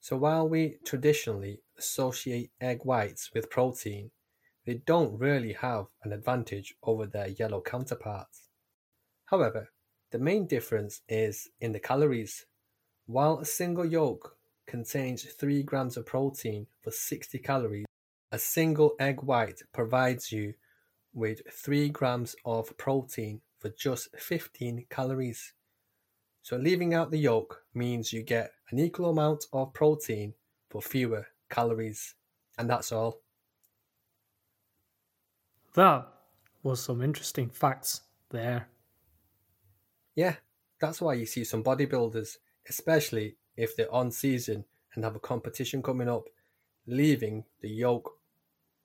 So 0.00 0.16
while 0.16 0.48
we 0.48 0.78
traditionally 0.84 1.60
associate 1.78 2.50
egg 2.60 2.80
whites 2.84 3.30
with 3.32 3.50
protein, 3.50 4.10
they 4.66 4.74
don't 4.86 5.18
really 5.18 5.52
have 5.52 5.86
an 6.02 6.12
advantage 6.12 6.74
over 6.82 7.06
their 7.06 7.28
yellow 7.28 7.60
counterparts. 7.60 8.48
However, 9.26 9.70
the 10.10 10.18
main 10.18 10.46
difference 10.46 11.02
is 11.08 11.48
in 11.60 11.72
the 11.72 11.80
calories. 11.80 12.46
While 13.06 13.38
a 13.38 13.44
single 13.44 13.86
yolk 13.86 14.36
contains 14.66 15.22
3 15.22 15.62
grams 15.62 15.96
of 15.96 16.06
protein 16.06 16.66
for 16.80 16.90
60 16.90 17.38
calories, 17.38 17.86
a 18.32 18.38
single 18.38 18.94
egg 18.98 19.22
white 19.22 19.62
provides 19.72 20.32
you 20.32 20.54
with 21.14 21.40
3 21.50 21.88
grams 21.90 22.34
of 22.44 22.76
protein 22.78 23.40
for 23.58 23.70
just 23.70 24.08
15 24.18 24.86
calories. 24.90 25.52
So 26.42 26.56
leaving 26.56 26.94
out 26.94 27.10
the 27.10 27.18
yolk 27.18 27.62
means 27.74 28.12
you 28.12 28.22
get 28.22 28.52
an 28.70 28.78
equal 28.78 29.10
amount 29.10 29.44
of 29.52 29.72
protein 29.72 30.34
for 30.68 30.82
fewer 30.82 31.26
calories. 31.50 32.14
And 32.58 32.68
that's 32.68 32.90
all. 32.92 33.20
That 35.74 36.06
was 36.62 36.82
some 36.82 37.00
interesting 37.02 37.48
facts 37.48 38.02
there. 38.30 38.68
Yeah, 40.14 40.34
that's 40.80 41.00
why 41.00 41.14
you 41.14 41.26
see 41.26 41.44
some 41.44 41.62
bodybuilders, 41.62 42.36
especially 42.68 43.36
if 43.56 43.76
they're 43.76 43.92
on 43.92 44.10
season 44.10 44.64
and 44.94 45.04
have 45.04 45.16
a 45.16 45.20
competition 45.20 45.82
coming 45.82 46.08
up, 46.08 46.24
leaving 46.86 47.44
the 47.60 47.68
yolk 47.70 48.18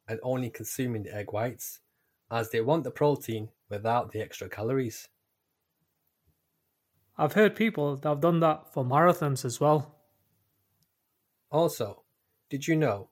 and 0.07 0.19
only 0.23 0.49
consuming 0.49 1.03
the 1.03 1.15
egg 1.15 1.33
whites, 1.33 1.79
as 2.31 2.49
they 2.49 2.61
want 2.61 2.83
the 2.83 2.91
protein 2.91 3.49
without 3.69 4.11
the 4.11 4.21
extra 4.21 4.49
calories. 4.49 5.07
I've 7.17 7.33
heard 7.33 7.55
people 7.55 7.95
that 7.95 8.07
have 8.07 8.21
done 8.21 8.39
that 8.41 8.73
for 8.73 8.85
marathons 8.85 9.43
as 9.43 9.59
well. 9.59 9.95
Also, 11.49 12.03
did 12.49 12.67
you 12.67 12.75
know 12.75 13.09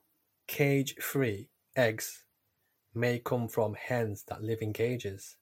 cage 0.48 0.96
free 0.96 1.50
eggs 1.76 2.26
may 2.94 3.20
come 3.20 3.48
from 3.48 3.74
hens 3.74 4.24
that 4.28 4.44
live 4.44 4.62
in 4.62 4.74
cages? 4.74 5.38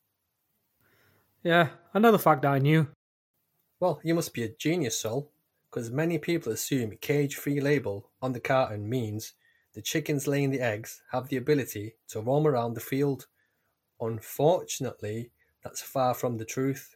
Yeah, 1.44 1.70
another 1.94 2.18
fact 2.18 2.46
I 2.46 2.60
knew. 2.60 2.88
Well, 3.80 4.00
you 4.04 4.16
must 4.16 4.34
be 4.34 4.44
a 4.44 4.50
genius, 4.50 4.98
Sol, 4.98 5.30
because 5.70 5.92
many 5.92 6.18
people 6.18 6.54
assume 6.54 6.98
cage 7.02 7.36
free 7.36 7.60
label 7.60 8.12
on 8.22 8.32
the 8.32 8.40
carton 8.40 8.88
means 8.88 9.34
the 9.74 9.82
chickens 9.82 10.28
laying 10.28 10.52
the 10.52 10.62
eggs 10.62 11.02
have 11.12 11.28
the 11.28 11.38
ability 11.38 11.96
to 12.10 12.22
roam 12.22 12.48
around 12.48 12.76
the 12.76 12.80
field. 12.80 13.28
Unfortunately, 14.00 15.32
that's 15.64 15.82
far 15.82 16.14
from 16.14 16.38
the 16.38 16.46
truth. 16.46 16.96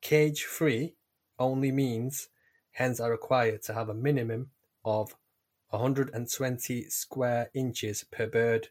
Cage 0.00 0.44
free 0.44 0.96
only 1.38 1.70
means 1.70 2.28
hens 2.72 3.00
are 3.00 3.10
required 3.10 3.62
to 3.62 3.74
have 3.74 3.88
a 3.88 3.94
minimum 3.94 4.50
of 4.84 5.16
120 5.70 6.88
square 6.90 7.50
inches 7.54 8.04
per 8.04 8.26
bird, 8.26 8.68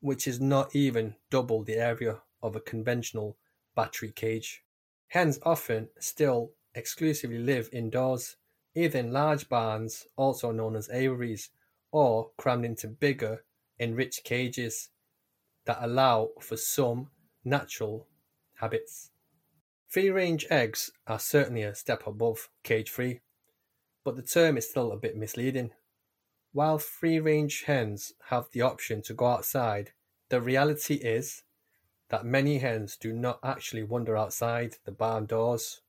which 0.00 0.26
is 0.26 0.40
not 0.40 0.74
even 0.74 1.14
double 1.30 1.62
the 1.62 1.76
area 1.76 2.20
of 2.42 2.56
a 2.56 2.60
conventional 2.60 3.36
battery 3.74 4.12
cage. 4.12 4.64
Hens 5.08 5.38
often 5.42 5.88
still 5.98 6.52
exclusively 6.74 7.38
live 7.38 7.68
indoors, 7.72 8.36
either 8.74 8.98
in 8.98 9.12
large 9.12 9.48
barns, 9.48 10.06
also 10.16 10.52
known 10.52 10.76
as 10.76 10.90
aviaries, 10.90 11.50
or 11.90 12.30
crammed 12.36 12.64
into 12.64 12.88
bigger, 12.88 13.44
enriched 13.80 14.24
cages 14.24 14.90
that 15.68 15.78
allow 15.82 16.30
for 16.40 16.56
some 16.56 17.10
natural 17.44 18.08
habits. 18.54 19.10
Free 19.86 20.08
range 20.08 20.46
eggs 20.48 20.90
are 21.06 21.18
certainly 21.18 21.62
a 21.62 21.74
step 21.74 22.06
above 22.06 22.48
cage 22.62 22.88
free, 22.88 23.20
but 24.02 24.16
the 24.16 24.22
term 24.22 24.56
is 24.56 24.70
still 24.70 24.90
a 24.90 24.96
bit 24.96 25.14
misleading. 25.14 25.72
While 26.52 26.78
free 26.78 27.20
range 27.20 27.64
hens 27.64 28.14
have 28.30 28.46
the 28.52 28.62
option 28.62 29.02
to 29.02 29.12
go 29.12 29.26
outside, 29.26 29.92
the 30.30 30.40
reality 30.40 30.94
is 30.94 31.42
that 32.08 32.24
many 32.24 32.60
hens 32.60 32.96
do 32.96 33.12
not 33.12 33.38
actually 33.44 33.82
wander 33.82 34.16
outside 34.16 34.76
the 34.86 34.92
barn 34.92 35.26
doors. 35.26 35.82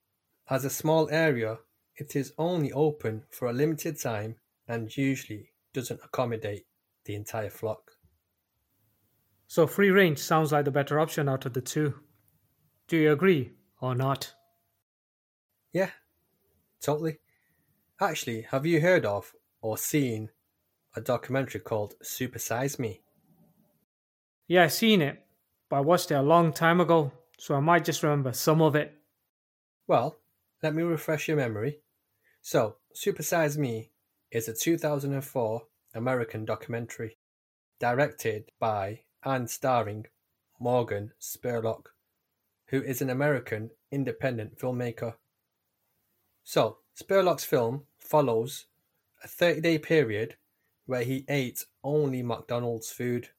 As 0.50 0.66
a 0.66 0.70
small 0.70 1.10
area, 1.10 1.60
it 1.96 2.18
is 2.18 2.34
only 2.38 2.74
open 2.74 3.24
for 3.30 3.48
a 3.48 3.54
limited 3.54 3.98
time 3.98 4.36
and 4.68 4.98
usually 4.98 5.54
doesn't 5.74 6.02
accommodate 6.04 6.66
the 7.06 7.16
entire 7.16 7.50
flock. 7.50 7.94
So 9.50 9.66
free 9.66 9.90
range 9.90 10.20
sounds 10.20 10.52
like 10.52 10.66
the 10.66 10.72
better 10.72 11.00
option 11.00 11.28
out 11.28 11.48
of 11.48 11.54
the 11.54 11.62
two. 11.62 12.02
Do 12.88 12.98
you 12.98 13.12
agree 13.12 13.54
or 13.82 13.96
not? 13.96 14.36
Yeah, 15.74 15.90
totally. 16.80 17.18
Actually, 18.00 18.44
have 18.52 18.68
you 18.68 18.80
heard 18.80 19.08
of 19.08 19.34
or 19.60 19.76
seen 19.76 20.30
a 20.96 21.02
documentary 21.02 21.62
called 21.62 21.96
Supersize 22.04 22.78
Me? 22.78 23.02
Yeah, 24.48 24.66
I've 24.66 24.74
seen 24.74 25.02
it, 25.02 25.26
but 25.68 25.78
I 25.78 25.80
watched 25.80 26.12
it 26.12 26.14
a 26.14 26.22
long 26.22 26.54
time 26.54 26.80
ago, 26.80 27.12
so 27.40 27.56
I 27.56 27.60
might 27.60 27.86
just 27.86 28.04
remember 28.04 28.34
some 28.34 28.62
of 28.62 28.76
it. 28.76 29.02
Well, 29.88 30.20
let 30.62 30.76
me 30.76 30.84
refresh 30.84 31.28
your 31.28 31.38
memory. 31.38 31.80
So, 32.44 32.78
Supersize 32.96 33.58
Me 33.58 33.94
is 34.30 34.48
a 34.48 34.54
2004 34.54 35.64
American 35.96 36.46
documentary 36.46 37.18
directed 37.80 38.52
by 38.60 39.06
and 39.24 39.50
starring 39.50 40.06
Morgan 40.60 41.14
Spurlock, 41.20 41.88
who 42.68 42.82
is 42.82 43.02
an 43.02 43.10
American 43.10 43.72
independent 43.92 44.58
filmmaker. 44.58 45.16
So, 46.44 46.78
Spurlock's 47.00 47.46
film 47.46 47.84
follows 47.98 48.66
a 49.24 49.28
30 49.28 49.62
day 49.62 49.78
period 49.78 50.36
where 50.86 51.04
he 51.04 51.26
ate 51.30 51.66
only 51.84 52.24
McDonald's 52.24 52.92
food. 52.92 53.30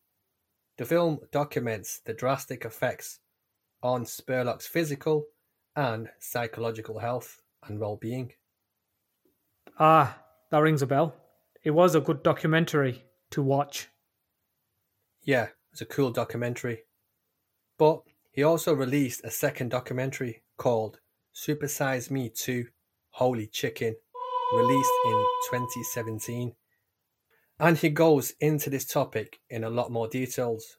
The 0.76 0.84
film 0.84 1.20
documents 1.32 1.99
the 1.99 2.14
drastic 2.14 2.64
effects 2.64 3.18
on 3.82 4.04
Spurlock's 4.04 4.66
physical 4.66 5.26
and 5.75 6.08
psychological 6.18 6.99
health 6.99 7.42
and 7.66 7.78
well 7.78 7.96
being. 7.96 8.32
Ah, 9.78 10.18
that 10.50 10.58
rings 10.58 10.82
a 10.82 10.87
bell. 10.87 11.14
It 11.62 11.70
was 11.70 11.94
a 11.94 12.00
good 12.00 12.22
documentary. 12.22 13.04
to 13.30 13.42
watch. 13.42 13.88
Yeah, 15.22 15.49
it's 15.72 15.80
a 15.80 15.86
cool 15.86 16.10
documentary. 16.10 16.84
But 17.78 18.02
he 18.32 18.42
also 18.42 18.72
released 18.72 19.24
a 19.24 19.30
second 19.30 19.70
documentary 19.70 20.42
called 20.56 20.98
Super 21.32 21.68
Size 21.68 22.10
Me 22.10 22.28
2 22.28 22.66
Holy 23.10 23.46
Chicken, 23.46 23.96
released 24.54 24.92
in 25.06 25.24
2017. 25.50 26.54
And 27.58 27.76
he 27.76 27.90
goes 27.90 28.32
into 28.40 28.70
this 28.70 28.86
topic 28.86 29.40
in 29.50 29.64
a 29.64 29.70
lot 29.70 29.90
more 29.90 30.08
details. 30.08 30.78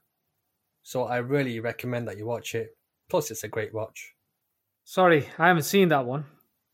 So 0.84 1.04
I 1.04 1.18
really 1.18 1.60
recommend 1.60 2.08
that 2.08 2.18
you 2.18 2.26
watch 2.26 2.56
it. 2.56 2.76
Plus, 3.10 3.30
it's 3.30 3.44
a 3.44 3.48
great 3.48 3.74
watch. 3.74 4.14
Sorry, 4.84 5.30
I 5.38 5.48
haven't 5.48 5.64
seen 5.64 5.90
that 5.90 6.06
one. 6.06 6.26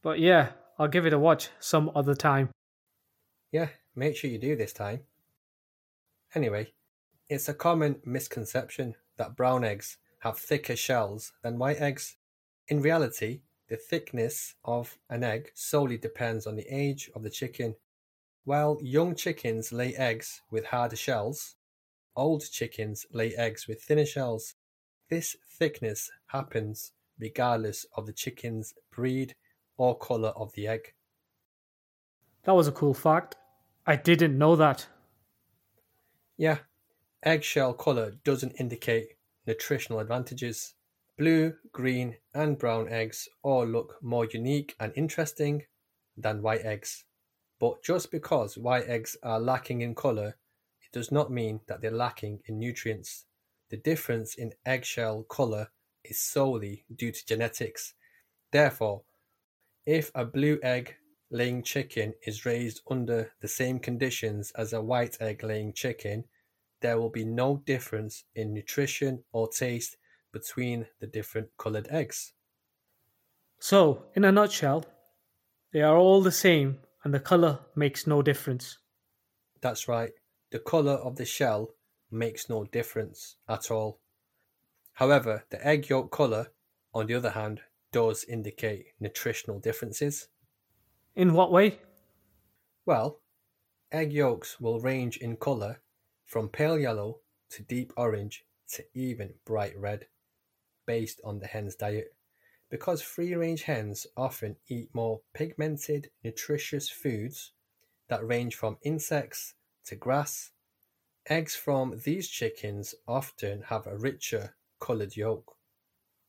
But 0.01 0.19
yeah, 0.19 0.50
I'll 0.79 0.88
give 0.88 1.05
it 1.05 1.13
a 1.13 1.19
watch 1.19 1.50
some 1.59 1.91
other 1.95 2.15
time. 2.15 2.50
Yeah, 3.51 3.69
make 3.95 4.15
sure 4.15 4.29
you 4.29 4.38
do 4.38 4.55
this 4.55 4.74
time. 4.74 5.01
Anyway, 6.36 6.74
it's 7.29 7.50
a 7.50 7.53
common 7.53 8.01
misconception 8.05 8.96
that 9.17 9.36
brown 9.36 9.63
eggs 9.63 9.98
have 10.19 10.38
thicker 10.38 10.75
shells 10.75 11.34
than 11.43 11.57
white 11.57 11.77
eggs. 11.77 12.15
In 12.67 12.81
reality, 12.81 13.41
the 13.67 13.75
thickness 13.75 14.55
of 14.63 14.98
an 15.10 15.24
egg 15.24 15.51
solely 15.53 15.98
depends 15.98 16.48
on 16.48 16.55
the 16.55 16.67
age 16.69 17.10
of 17.15 17.24
the 17.24 17.29
chicken. 17.29 17.75
While 18.46 18.79
young 18.81 19.13
chickens 19.13 19.74
lay 19.74 19.93
eggs 19.96 20.41
with 20.50 20.65
harder 20.65 20.96
shells, 20.96 21.55
old 22.15 22.50
chickens 22.50 23.05
lay 23.12 23.36
eggs 23.36 23.67
with 23.67 23.81
thinner 23.84 24.05
shells. 24.05 24.55
This 25.10 25.36
thickness 25.50 26.10
happens 26.27 26.93
regardless 27.19 27.86
of 27.96 28.05
the 28.05 28.13
chicken's 28.13 28.74
breed 28.91 29.36
or 29.75 29.98
colour 29.98 30.29
of 30.29 30.53
the 30.53 30.67
egg. 30.67 30.93
That 32.43 32.55
was 32.55 32.67
a 32.67 32.72
cool 32.72 32.93
fact. 32.93 33.36
I 33.86 33.98
didn't 33.98 34.38
know 34.38 34.55
that. 34.55 34.88
Yeah, 36.38 36.60
eggshell 37.24 37.74
colour 37.74 38.12
doesn't 38.24 38.59
indicate 38.59 39.17
nutritional 39.45 40.00
advantages. 40.00 40.75
Blue, 41.17 41.55
green, 41.71 42.17
and 42.33 42.57
brown 42.57 42.88
eggs 42.89 43.27
all 43.41 43.65
look 43.65 43.95
more 44.01 44.25
unique 44.25 44.75
and 44.79 44.93
interesting 44.95 45.63
than 46.15 46.41
white 46.41 46.63
eggs. 46.63 47.05
But 47.59 47.83
just 47.83 48.12
because 48.12 48.57
white 48.57 48.88
eggs 48.88 49.17
are 49.24 49.39
lacking 49.39 49.81
in 49.81 49.95
colour, 49.95 50.36
it 50.81 50.91
does 50.91 51.12
not 51.12 51.31
mean 51.31 51.62
that 51.67 51.81
they're 51.81 51.91
lacking 51.91 52.41
in 52.45 52.59
nutrients. 52.59 53.25
The 53.69 53.77
difference 53.77 54.36
in 54.36 54.53
eggshell 54.65 55.24
colour 55.24 55.69
is 56.03 56.21
solely 56.21 56.86
due 56.95 57.12
to 57.12 57.25
genetics. 57.25 57.93
Therefore, 58.51 59.01
if 59.86 60.12
a 60.13 60.24
blue 60.24 60.59
egg 60.62 60.95
laying 61.31 61.63
chicken 61.63 62.13
is 62.25 62.45
raised 62.45 62.81
under 62.89 63.31
the 63.41 63.47
same 63.47 63.79
conditions 63.79 64.51
as 64.51 64.71
a 64.71 64.81
white 64.81 65.17
egg 65.19 65.43
laying 65.43 65.74
chicken, 65.74 66.25
there 66.81 67.00
will 67.00 67.10
be 67.10 67.25
no 67.25 67.57
difference 67.57 68.25
in 68.36 68.53
nutrition 68.53 69.24
or 69.31 69.48
taste 69.48 69.98
between 70.31 70.88
the 71.00 71.07
different 71.07 71.50
coloured 71.57 71.88
eggs. 71.89 72.34
So, 73.60 74.05
in 74.15 74.24
a 74.24 74.31
nutshell, 74.31 74.86
they 75.72 75.81
are 75.81 75.98
all 75.98 76.22
the 76.22 76.31
same 76.31 76.79
and 77.03 77.13
the 77.13 77.19
colour 77.19 77.60
makes 77.75 78.05
no 78.05 78.22
difference. 78.22 78.77
That's 79.62 79.88
right, 79.88 80.13
the 80.51 80.60
colour 80.60 80.93
of 80.93 81.15
the 81.15 81.25
shell 81.25 81.75
makes 82.12 82.50
no 82.50 82.63
difference 82.65 83.38
at 83.48 83.72
all. 83.72 84.00
However, 84.93 85.46
the 85.50 85.65
egg 85.65 85.89
yolk 85.89 86.12
colour, 86.12 86.51
on 86.93 87.07
the 87.07 87.15
other 87.15 87.31
hand, 87.31 87.62
does 87.91 88.24
indicate 88.24 88.88
nutritional 89.00 89.60
differences. 89.60 90.29
In 91.15 91.34
what 91.34 91.51
way? 91.51 91.79
Well, 92.86 93.22
egg 93.91 94.13
yolks 94.13 94.60
will 94.60 94.79
range 94.79 95.17
in 95.17 95.38
colour 95.38 95.81
from 96.27 96.50
pale 96.50 96.77
yellow 96.77 97.22
to 97.50 97.63
deep 97.63 97.91
orange 97.98 98.46
to 98.69 98.84
even 98.93 99.34
bright 99.46 99.75
red, 99.79 100.05
based 100.86 101.22
on 101.24 101.39
the 101.39 101.48
hen's 101.48 101.75
diet. 101.75 102.13
Because 102.69 103.02
free 103.02 103.34
range 103.34 103.63
hens 103.63 104.06
often 104.17 104.58
eat 104.67 104.89
more 104.93 105.21
pigmented, 105.34 106.12
nutritious 106.23 106.89
foods 106.89 107.54
that 108.10 108.28
range 108.28 108.56
from 108.56 108.78
insects 108.84 109.54
to 109.86 109.95
grass, 109.95 110.52
eggs 111.30 111.56
from 111.56 112.02
these 112.04 112.28
chickens 112.28 112.93
often 113.08 113.63
have 113.63 113.88
a 113.88 113.97
richer 113.97 114.56
coloured 114.80 115.15
yolk. 115.15 115.56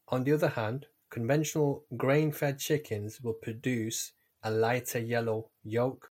On 0.09 0.23
the 0.23 0.33
other 0.33 0.49
hand, 0.49 0.87
conventional 1.11 1.85
grain 1.97 2.31
fed 2.31 2.61
chickens 2.61 3.21
will 3.21 3.35
produce 3.35 4.13
a 4.45 4.51
lighter 4.51 5.01
yellow 5.01 5.51
yolk. 5.65 6.13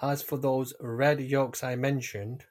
As 0.00 0.22
for 0.22 0.38
those 0.38 0.72
red 0.80 1.20
yolks 1.20 1.62
I 1.62 1.76
mentioned, 1.76 2.46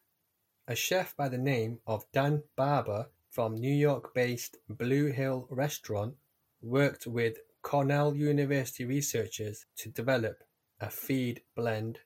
a 0.67 0.76
chef 0.76 1.15
by 1.17 1.28
the 1.28 1.38
name 1.38 1.80
of 1.86 2.06
Dan 2.13 2.41
Barber 2.56 3.10
from 3.30 3.56
New 3.56 3.73
York-based 3.73 4.58
Blue 4.69 5.08
Hill 5.12 5.45
Restaurant 5.49 6.15
worked 6.62 7.06
with 7.06 7.38
Cornell 7.62 8.15
University 8.15 8.86
researchers 8.86 9.65
to 9.78 9.89
develop 9.89 10.43
a 10.80 10.89
feed 10.89 11.41
blend 11.56 11.99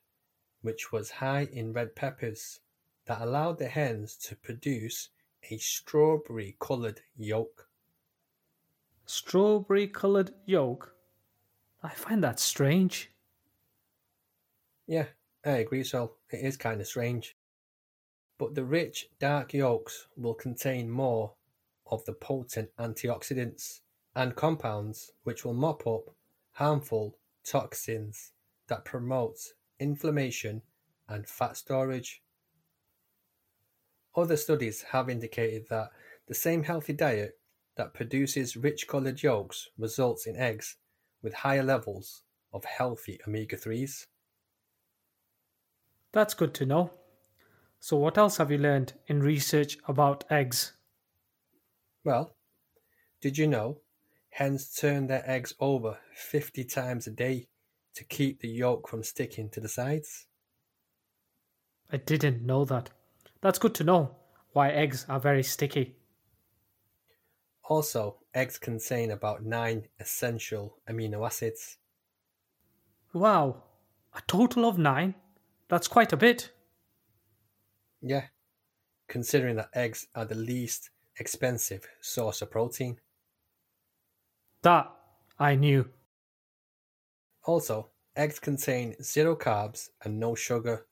which 0.60 0.90
was 0.90 1.10
high 1.10 1.48
in 1.52 1.72
red 1.72 1.94
peppers 1.94 2.58
that 3.06 3.20
allowed 3.20 3.58
the 3.58 3.68
hens 3.68 4.16
to 4.16 4.34
produce 4.34 5.10
a 5.50 5.58
strawberry 5.58 6.56
colored 6.58 7.00
yolk. 7.16 7.68
Strawberry 9.06 9.86
coloured 9.86 10.32
yolk? 10.46 10.94
I 11.82 11.90
find 11.90 12.24
that 12.24 12.40
strange. 12.40 13.12
Yeah, 14.88 15.06
I 15.44 15.50
agree, 15.50 15.84
so 15.84 16.14
it 16.30 16.44
is 16.44 16.56
kind 16.56 16.80
of 16.80 16.88
strange. 16.88 17.37
But 18.38 18.54
the 18.54 18.64
rich, 18.64 19.08
dark 19.18 19.52
yolks 19.52 20.06
will 20.16 20.34
contain 20.34 20.88
more 20.88 21.34
of 21.90 22.04
the 22.04 22.12
potent 22.12 22.70
antioxidants 22.78 23.80
and 24.14 24.36
compounds 24.36 25.12
which 25.24 25.44
will 25.44 25.54
mop 25.54 25.86
up 25.86 26.14
harmful 26.52 27.16
toxins 27.44 28.32
that 28.68 28.84
promote 28.84 29.38
inflammation 29.80 30.62
and 31.08 31.26
fat 31.26 31.56
storage. 31.56 32.22
Other 34.16 34.36
studies 34.36 34.82
have 34.90 35.08
indicated 35.08 35.66
that 35.70 35.90
the 36.26 36.34
same 36.34 36.64
healthy 36.64 36.92
diet 36.92 37.38
that 37.76 37.94
produces 37.94 38.56
rich 38.56 38.86
coloured 38.86 39.22
yolks 39.22 39.68
results 39.78 40.26
in 40.26 40.36
eggs 40.36 40.76
with 41.22 41.32
higher 41.32 41.62
levels 41.62 42.22
of 42.52 42.64
healthy 42.64 43.18
omega 43.26 43.56
3s. 43.56 44.06
That's 46.12 46.34
good 46.34 46.54
to 46.54 46.66
know. 46.66 46.97
So, 47.80 47.96
what 47.96 48.16
else 48.16 48.36
have 48.36 48.52
you 48.52 48.58
learned 48.58 48.92
in 49.08 49.20
research 49.20 49.78
about 49.88 50.22
eggs? 50.30 50.74
Well, 52.02 52.36
did 53.20 53.38
you 53.38 53.46
know 53.48 53.82
hens 54.30 54.74
turn 54.74 55.08
their 55.08 55.22
eggs 55.30 55.54
over 55.60 56.00
50 56.14 56.64
times 56.64 57.06
a 57.06 57.12
day 57.12 57.48
to 57.94 58.04
keep 58.04 58.40
the 58.40 58.48
yolk 58.48 58.88
from 58.88 59.02
sticking 59.04 59.50
to 59.50 59.60
the 59.60 59.68
sides? 59.68 60.26
I 61.90 61.98
didn't 61.98 62.46
know 62.46 62.64
that. 62.64 62.88
That's 63.42 63.58
good 63.58 63.74
to 63.74 63.84
know 63.84 64.16
why 64.52 64.70
eggs 64.70 65.04
are 65.06 65.20
very 65.20 65.42
sticky. 65.42 65.96
Also, 67.62 68.18
eggs 68.34 68.58
contain 68.58 69.12
about 69.12 69.44
nine 69.44 69.86
essential 70.00 70.80
amino 70.88 71.24
acids. 71.24 71.78
Wow, 73.12 73.64
a 74.14 74.22
total 74.22 74.64
of 74.64 74.78
nine? 74.78 75.14
That's 75.68 75.88
quite 75.88 76.10
a 76.14 76.16
bit. 76.16 76.52
Yeah, 78.08 78.24
considering 79.06 79.56
that 79.56 79.68
eggs 79.74 80.06
are 80.14 80.24
the 80.24 80.34
least 80.34 80.88
expensive 81.18 81.86
source 82.00 82.40
of 82.40 82.50
protein. 82.50 82.98
That 84.62 84.90
I 85.38 85.56
knew. 85.56 85.90
Also, 87.44 87.90
eggs 88.16 88.38
contain 88.38 88.96
zero 89.02 89.36
carbs 89.36 89.90
and 90.02 90.18
no 90.18 90.34
sugar, 90.34 90.86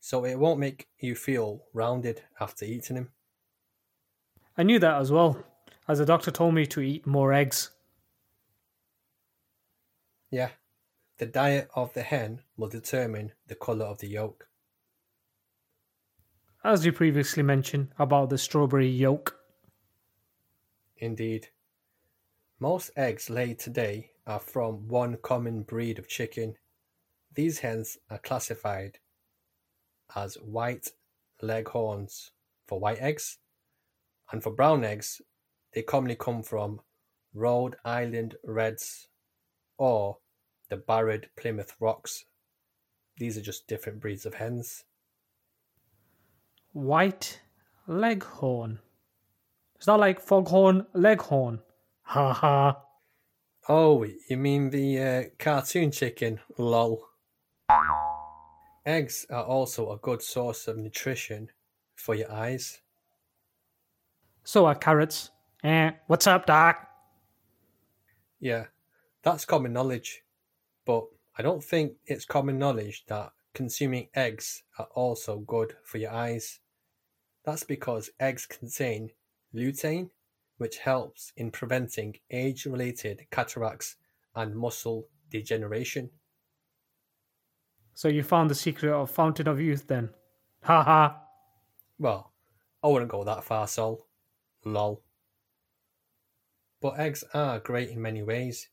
so 0.00 0.24
it 0.24 0.40
won't 0.40 0.58
make 0.58 0.88
you 0.98 1.14
feel 1.14 1.62
rounded 1.72 2.24
after 2.40 2.64
eating 2.64 2.96
them. 2.96 3.12
I 4.58 4.64
knew 4.64 4.80
that 4.80 5.00
as 5.00 5.12
well, 5.12 5.46
as 5.86 5.98
the 5.98 6.04
doctor 6.04 6.32
told 6.32 6.56
me 6.56 6.66
to 6.66 6.80
eat 6.80 7.06
more 7.06 7.32
eggs. 7.32 7.70
Yeah, 10.32 10.50
the 11.18 11.26
diet 11.26 11.70
of 11.76 11.92
the 11.92 12.02
hen 12.02 12.42
will 12.56 12.68
determine 12.68 13.34
the 13.46 13.54
colour 13.54 13.86
of 13.86 13.98
the 13.98 14.08
yolk. 14.08 14.49
As 16.62 16.84
you 16.84 16.92
previously 16.92 17.42
mentioned 17.42 17.88
about 17.98 18.28
the 18.28 18.36
strawberry 18.36 18.86
yolk. 18.86 19.38
Indeed. 20.98 21.48
Most 22.58 22.90
eggs 22.96 23.30
laid 23.30 23.58
today 23.58 24.10
are 24.26 24.40
from 24.40 24.86
one 24.86 25.16
common 25.22 25.62
breed 25.62 25.98
of 25.98 26.06
chicken. 26.06 26.56
These 27.32 27.60
hens 27.60 27.96
are 28.10 28.18
classified 28.18 28.98
as 30.14 30.34
white 30.34 30.92
leghorns 31.40 32.32
for 32.66 32.78
white 32.78 33.00
eggs, 33.00 33.38
and 34.30 34.42
for 34.42 34.50
brown 34.50 34.84
eggs, 34.84 35.22
they 35.72 35.80
commonly 35.80 36.16
come 36.16 36.42
from 36.42 36.82
Rhode 37.32 37.76
Island 37.86 38.36
Reds 38.44 39.08
or 39.78 40.18
the 40.68 40.76
Barred 40.76 41.30
Plymouth 41.36 41.74
Rocks. 41.80 42.26
These 43.16 43.38
are 43.38 43.42
just 43.42 43.66
different 43.66 44.00
breeds 44.00 44.26
of 44.26 44.34
hens. 44.34 44.84
White 46.72 47.40
leghorn. 47.86 48.78
It's 49.76 49.86
not 49.86 49.98
like 49.98 50.20
foghorn 50.20 50.86
leghorn? 50.94 51.60
Ha 52.02 52.32
ha. 52.32 52.82
Oh, 53.68 54.04
you 54.28 54.36
mean 54.36 54.70
the 54.70 55.00
uh, 55.00 55.22
cartoon 55.38 55.90
chicken? 55.90 56.40
Lol. 56.58 57.06
Eggs 58.86 59.26
are 59.30 59.44
also 59.44 59.92
a 59.92 59.98
good 59.98 60.22
source 60.22 60.68
of 60.68 60.76
nutrition 60.76 61.50
for 61.94 62.14
your 62.14 62.30
eyes. 62.32 62.80
So 64.44 64.66
are 64.66 64.74
carrots. 64.74 65.30
Eh, 65.62 65.90
what's 66.06 66.26
up, 66.26 66.46
Doc? 66.46 66.88
Yeah, 68.38 68.66
that's 69.22 69.44
common 69.44 69.72
knowledge. 69.72 70.22
But 70.86 71.04
I 71.36 71.42
don't 71.42 71.62
think 71.62 71.92
it's 72.06 72.24
common 72.24 72.58
knowledge 72.58 73.04
that 73.06 73.32
consuming 73.54 74.08
eggs 74.14 74.62
are 74.78 74.88
also 74.94 75.38
good 75.38 75.76
for 75.84 75.98
your 75.98 76.12
eyes. 76.12 76.60
That's 77.44 77.64
because 77.64 78.10
eggs 78.20 78.46
contain 78.46 79.10
lutein, 79.54 80.10
which 80.58 80.78
helps 80.78 81.32
in 81.36 81.50
preventing 81.50 82.16
age 82.30 82.66
related 82.66 83.26
cataracts 83.30 83.96
and 84.34 84.56
muscle 84.56 85.08
degeneration. 85.30 86.10
So 87.94 88.08
you 88.08 88.22
found 88.22 88.50
the 88.50 88.54
secret 88.54 88.92
of 88.92 89.10
Fountain 89.10 89.48
of 89.48 89.60
Youth 89.60 89.86
then? 89.86 90.10
Ha 90.64 90.82
ha. 90.82 91.22
Well, 91.98 92.32
I 92.82 92.88
wouldn't 92.88 93.10
go 93.10 93.24
that 93.24 93.44
far, 93.44 93.66
Sol. 93.66 94.06
Lol. 94.64 95.02
But 96.80 96.98
eggs 96.98 97.24
are 97.34 97.60
great 97.60 97.90
in 97.90 98.00
many 98.00 98.22
ways. 98.22 98.68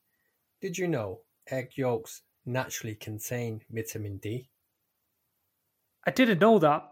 Did 0.61 0.77
you 0.77 0.87
know 0.87 1.21
egg 1.49 1.71
yolks 1.75 2.23
naturally 2.45 2.95
contain 2.95 3.63
vitamin 3.69 4.17
D? 4.17 4.49
I 6.07 6.11
didn't 6.11 6.39
know 6.39 6.57
that. 6.59 6.89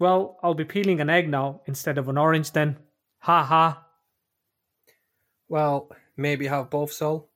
Well, 0.00 0.36
I'll 0.42 0.52
be 0.52 0.64
peeling 0.64 1.00
an 1.00 1.08
egg 1.08 1.28
now 1.28 1.60
instead 1.66 1.96
of 1.96 2.08
an 2.08 2.18
orange 2.18 2.50
then. 2.50 2.76
Ha 3.20 3.44
ha. 3.44 3.84
Well, 5.48 5.88
maybe 6.16 6.48
have 6.48 6.68
both, 6.68 6.92
Sol, 6.92 7.30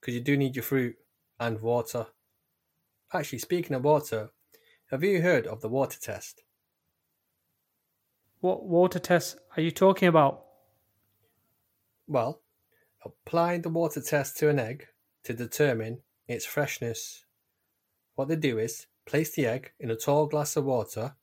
because 0.00 0.14
you 0.14 0.20
do 0.22 0.34
need 0.34 0.56
your 0.56 0.62
fruit 0.62 0.96
and 1.38 1.60
water. 1.60 2.06
Actually, 3.12 3.40
speaking 3.40 3.76
of 3.76 3.84
water, 3.84 4.30
have 4.90 5.04
you 5.04 5.20
heard 5.20 5.46
of 5.46 5.60
the 5.60 5.68
water 5.68 5.98
test? 6.00 6.42
What 8.40 8.64
water 8.64 8.98
test 8.98 9.36
are 9.56 9.62
you 9.62 9.70
talking 9.70 10.08
about? 10.08 10.46
Well, 12.06 12.40
apply 13.04 13.58
the 13.58 13.68
water 13.68 14.00
test 14.00 14.38
to 14.38 14.48
an 14.48 14.58
egg 14.58 14.86
to 15.24 15.34
determine 15.34 16.00
its 16.26 16.46
freshness. 16.46 17.26
What 18.14 18.28
they 18.28 18.36
do 18.36 18.58
is 18.58 18.86
place 19.06 19.34
the 19.34 19.46
egg 19.46 19.72
in 19.80 19.90
a 19.90 19.96
tall 19.96 20.26
glass 20.26 20.56
of 20.56 20.64
water, 20.64 21.14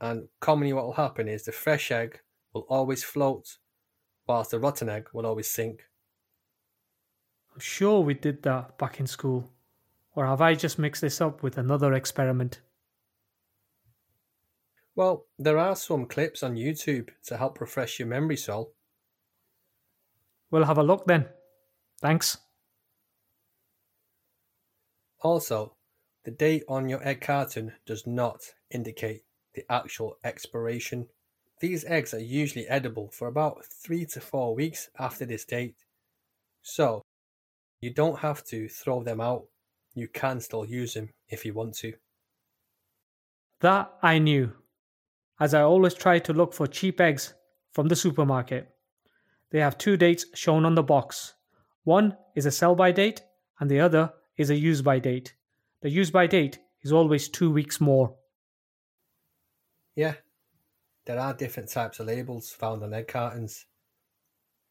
and 0.00 0.28
commonly 0.40 0.72
what 0.72 0.84
will 0.84 0.92
happen 0.92 1.28
is 1.28 1.44
the 1.44 1.52
fresh 1.52 1.90
egg 1.90 2.20
will 2.52 2.66
always 2.68 3.04
float, 3.04 3.58
whilst 4.26 4.50
the 4.50 4.58
rotten 4.58 4.88
egg 4.88 5.08
will 5.12 5.26
always 5.26 5.48
sink. 5.48 5.82
I'm 7.54 7.60
sure 7.60 8.00
we 8.00 8.14
did 8.14 8.42
that 8.42 8.76
back 8.78 9.00
in 9.00 9.06
school. 9.06 9.50
Or 10.14 10.26
have 10.26 10.40
I 10.40 10.54
just 10.54 10.78
mixed 10.78 11.02
this 11.02 11.20
up 11.20 11.42
with 11.42 11.58
another 11.58 11.92
experiment? 11.92 12.60
Well, 14.94 15.26
there 15.38 15.58
are 15.58 15.76
some 15.76 16.06
clips 16.06 16.42
on 16.42 16.56
YouTube 16.56 17.10
to 17.24 17.36
help 17.36 17.60
refresh 17.60 17.98
your 17.98 18.08
memory, 18.08 18.38
Sol. 18.38 18.72
We'll 20.50 20.64
have 20.64 20.78
a 20.78 20.82
look 20.82 21.06
then. 21.06 21.26
Thanks. 22.00 22.38
Also, 25.20 25.75
the 26.26 26.32
date 26.32 26.64
on 26.68 26.88
your 26.88 27.06
egg 27.06 27.20
carton 27.20 27.72
does 27.86 28.04
not 28.04 28.40
indicate 28.72 29.22
the 29.54 29.64
actual 29.70 30.18
expiration. 30.24 31.06
These 31.60 31.84
eggs 31.84 32.12
are 32.12 32.18
usually 32.18 32.66
edible 32.66 33.10
for 33.12 33.28
about 33.28 33.64
3 33.64 34.04
to 34.06 34.20
4 34.20 34.52
weeks 34.52 34.90
after 34.98 35.24
this 35.24 35.44
date. 35.44 35.76
So, 36.62 37.02
you 37.80 37.94
don't 37.94 38.18
have 38.18 38.42
to 38.46 38.68
throw 38.68 39.04
them 39.04 39.20
out. 39.20 39.44
You 39.94 40.08
can 40.08 40.40
still 40.40 40.66
use 40.66 40.94
them 40.94 41.10
if 41.28 41.46
you 41.46 41.54
want 41.54 41.76
to. 41.76 41.92
That 43.60 43.92
I 44.02 44.18
knew, 44.18 44.52
as 45.38 45.54
I 45.54 45.62
always 45.62 45.94
try 45.94 46.18
to 46.18 46.32
look 46.32 46.52
for 46.52 46.66
cheap 46.66 47.00
eggs 47.00 47.34
from 47.72 47.86
the 47.86 47.94
supermarket. 47.94 48.68
They 49.52 49.60
have 49.60 49.78
two 49.78 49.96
dates 49.96 50.26
shown 50.34 50.64
on 50.64 50.74
the 50.74 50.82
box. 50.82 51.34
One 51.84 52.16
is 52.34 52.46
a 52.46 52.50
sell 52.50 52.74
by 52.74 52.90
date, 52.90 53.22
and 53.60 53.70
the 53.70 53.78
other 53.78 54.12
is 54.36 54.50
a 54.50 54.56
use 54.56 54.82
by 54.82 54.98
date. 54.98 55.32
The 55.82 55.90
use 55.90 56.10
by 56.10 56.26
date 56.26 56.58
is 56.82 56.92
always 56.92 57.28
two 57.28 57.50
weeks 57.50 57.80
more. 57.80 58.16
Yeah, 59.94 60.16
there 61.04 61.18
are 61.18 61.34
different 61.34 61.70
types 61.70 62.00
of 62.00 62.06
labels 62.06 62.50
found 62.50 62.82
on 62.82 62.92
egg 62.92 63.08
cartons. 63.08 63.66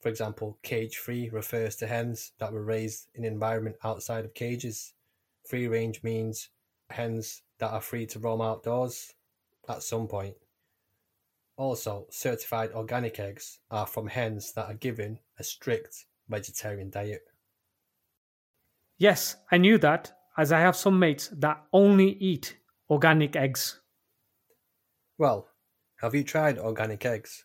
For 0.02 0.10
example, 0.10 0.60
cage 0.62 0.98
free 0.98 1.30
refers 1.30 1.76
to 1.78 1.88
hens 1.88 2.34
that 2.40 2.54
were 2.54 2.64
raised 2.64 3.08
in 3.16 3.24
an 3.24 3.34
environment 3.34 3.78
outside 3.84 4.26
of 4.26 4.34
cages. 4.34 4.94
Free 5.48 5.68
range 5.68 6.04
means 6.04 6.50
hens 6.90 7.44
that 7.60 7.72
are 7.72 7.82
free 7.82 8.06
to 8.08 8.20
roam 8.20 8.42
outdoors 8.42 9.14
at 9.68 9.84
some 9.84 10.08
point. 10.08 10.36
Also, 11.58 12.08
certified 12.10 12.72
organic 12.74 13.20
eggs 13.20 13.60
are 13.72 13.88
from 13.88 14.08
hens 14.08 14.54
that 14.54 14.70
are 14.70 14.76
given 14.76 15.20
a 15.40 15.44
strict 15.44 16.06
vegetarian 16.28 16.90
diet. 16.90 17.24
Yes, 18.98 19.38
I 19.52 19.58
knew 19.58 19.78
that, 19.80 20.18
as 20.38 20.52
I 20.52 20.60
have 20.60 20.76
some 20.76 21.00
mates 21.00 21.30
that 21.30 21.66
only 21.74 22.12
eat 22.14 22.58
organic 22.90 23.36
eggs. 23.36 23.82
Well, 25.18 25.50
have 25.98 26.16
you 26.16 26.24
tried 26.24 26.58
organic 26.58 27.06
eggs? 27.06 27.44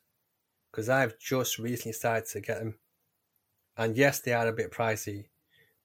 Because 0.70 0.88
I've 0.88 1.18
just 1.18 1.59
recently 1.59 1.92
started 1.92 2.26
to 2.31 2.40
get 2.40 2.61
them. 2.61 2.81
And 3.76 3.96
yes, 3.96 4.20
they 4.20 4.33
are 4.33 4.46
a 4.46 4.53
bit 4.53 4.70
pricey, 4.70 5.31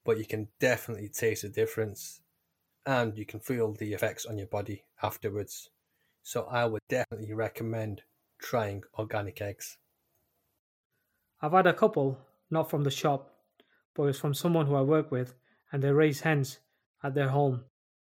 but 0.04 0.18
you 0.18 0.26
can 0.26 0.50
definitely 0.60 1.08
taste 1.10 1.42
the 1.42 1.50
difference. 1.50 2.22
And 2.86 3.18
you 3.18 3.26
can 3.26 3.40
feel 3.40 3.72
the 3.72 3.94
effects 3.94 4.26
on 4.26 4.38
your 4.38 4.48
body 4.48 4.84
afterwards. 5.02 5.70
So 6.22 6.44
I 6.46 6.66
would 6.66 6.82
definitely 6.88 7.34
recommend 7.34 8.04
trying 8.38 8.84
organic 8.98 9.40
eggs. 9.42 9.78
I've 11.40 11.52
had 11.52 11.66
a 11.66 11.72
couple, 11.72 12.18
not 12.50 12.68
from 12.68 12.84
the 12.84 12.90
shop, 12.90 13.42
but 13.94 14.02
it's 14.04 14.18
from 14.18 14.34
someone 14.34 14.66
who 14.66 14.74
I 14.74 14.82
work 14.82 15.10
with, 15.10 15.34
and 15.72 15.82
they 15.82 15.90
raise 15.90 16.20
hens 16.20 16.58
at 17.02 17.14
their 17.14 17.28
home. 17.28 17.64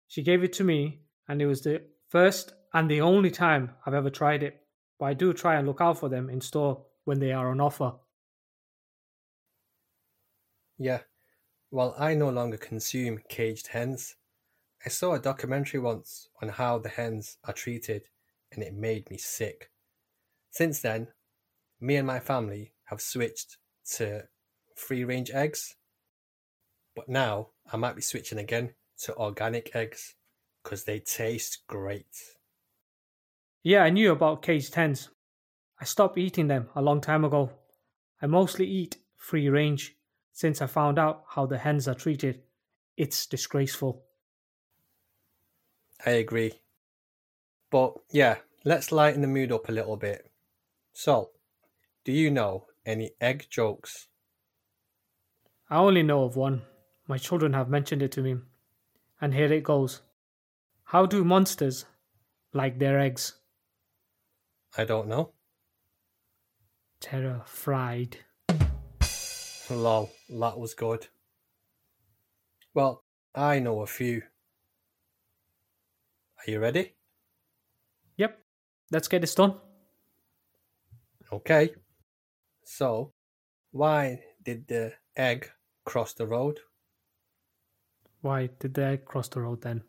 She 0.07 0.23
gave 0.23 0.43
it 0.43 0.53
to 0.53 0.63
me, 0.63 1.01
and 1.27 1.41
it 1.41 1.47
was 1.47 1.61
the 1.61 1.83
first 2.09 2.53
and 2.73 2.89
the 2.89 3.01
only 3.01 3.31
time 3.31 3.75
I've 3.85 3.93
ever 3.93 4.09
tried 4.09 4.43
it. 4.43 4.65
But 4.99 5.05
I 5.05 5.13
do 5.13 5.33
try 5.33 5.55
and 5.55 5.67
look 5.67 5.81
out 5.81 5.99
for 5.99 6.09
them 6.09 6.29
in 6.29 6.41
store 6.41 6.85
when 7.05 7.19
they 7.19 7.31
are 7.31 7.49
on 7.49 7.61
offer. 7.61 7.93
Yeah, 10.77 11.01
well, 11.71 11.95
I 11.97 12.13
no 12.13 12.29
longer 12.29 12.57
consume 12.57 13.21
caged 13.29 13.67
hens. 13.67 14.15
I 14.85 14.89
saw 14.89 15.13
a 15.13 15.19
documentary 15.19 15.79
once 15.79 16.29
on 16.41 16.49
how 16.49 16.79
the 16.79 16.89
hens 16.89 17.37
are 17.45 17.53
treated, 17.53 18.03
and 18.51 18.63
it 18.63 18.73
made 18.73 19.09
me 19.09 19.17
sick. 19.17 19.71
Since 20.51 20.81
then, 20.81 21.07
me 21.79 21.95
and 21.95 22.07
my 22.07 22.19
family 22.19 22.73
have 22.85 23.01
switched 23.01 23.57
to 23.95 24.27
free 24.75 25.03
range 25.03 25.31
eggs. 25.31 25.76
But 26.97 27.07
now 27.07 27.51
I 27.71 27.77
might 27.77 27.95
be 27.95 28.01
switching 28.01 28.39
again 28.39 28.75
to 29.03 29.15
organic 29.15 29.73
eggs 29.73 30.15
because 30.61 30.83
they 30.83 30.99
taste 30.99 31.65
great. 31.67 32.37
Yeah, 33.61 33.83
I 33.83 33.91
knew 33.91 34.11
about 34.11 34.41
cage 34.41 34.73
hens. 34.73 35.09
I 35.79 35.85
stopped 35.85 36.17
eating 36.17 36.47
them 36.47 36.69
a 36.75 36.81
long 36.81 37.01
time 37.01 37.25
ago. 37.25 37.51
I 38.21 38.27
mostly 38.27 38.67
eat 38.67 38.97
free 39.15 39.49
range 39.49 39.97
since 40.33 40.61
I 40.61 40.67
found 40.67 40.99
out 40.99 41.25
how 41.29 41.45
the 41.45 41.59
hens 41.59 41.87
are 41.87 41.95
treated. 41.95 42.43
It's 42.97 43.27
disgraceful. 43.27 44.05
I 46.07 46.11
agree. 46.11 46.63
But 47.69 47.99
yeah, 48.11 48.41
let's 48.65 48.91
lighten 48.91 49.21
the 49.21 49.27
mood 49.29 49.53
up 49.53 49.69
a 49.69 49.71
little 49.71 49.95
bit. 49.95 50.29
So, 50.93 51.33
do 52.05 52.11
you 52.11 52.31
know 52.31 52.67
any 52.85 53.13
egg 53.21 53.47
jokes? 53.49 54.09
I 55.69 55.77
only 55.77 56.03
know 56.03 56.25
of 56.25 56.35
one. 56.35 56.63
My 57.07 57.17
children 57.17 57.53
have 57.53 57.69
mentioned 57.69 58.01
it 58.01 58.11
to 58.13 58.21
me. 58.21 58.37
And 59.21 59.33
here 59.33 59.51
it 59.51 59.63
goes. 59.63 60.01
How 60.83 61.05
do 61.05 61.23
monsters 61.23 61.85
like 62.53 62.79
their 62.79 62.99
eggs? 62.99 63.33
I 64.77 64.83
don't 64.83 65.07
know. 65.07 65.31
Terror 66.99 67.41
fried. 67.45 68.17
Lol, 69.69 70.11
that 70.29 70.57
was 70.57 70.73
good. 70.73 71.07
Well, 72.73 73.03
I 73.33 73.59
know 73.59 73.81
a 73.81 73.87
few. 73.87 74.21
Are 76.39 76.51
you 76.51 76.59
ready? 76.59 76.93
Yep, 78.17 78.39
let's 78.91 79.07
get 79.07 79.21
this 79.21 79.35
done. 79.35 79.55
Okay. 81.31 81.71
So, 82.63 83.13
why 83.71 84.21
did 84.43 84.67
the 84.67 84.93
egg 85.15 85.49
cross 85.85 86.13
the 86.13 86.27
road? 86.27 86.59
Why 88.27 88.49
did 88.59 88.73
they 88.73 88.97
cross 88.97 89.29
the 89.29 89.39
road 89.39 89.61
then? 89.61 89.83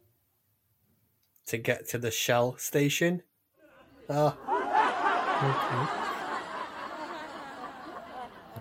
To 1.47 1.59
get 1.59 1.89
to 1.89 1.99
the 1.99 2.13
Shell 2.13 2.57
station? 2.59 3.25
Ah. 4.09 4.37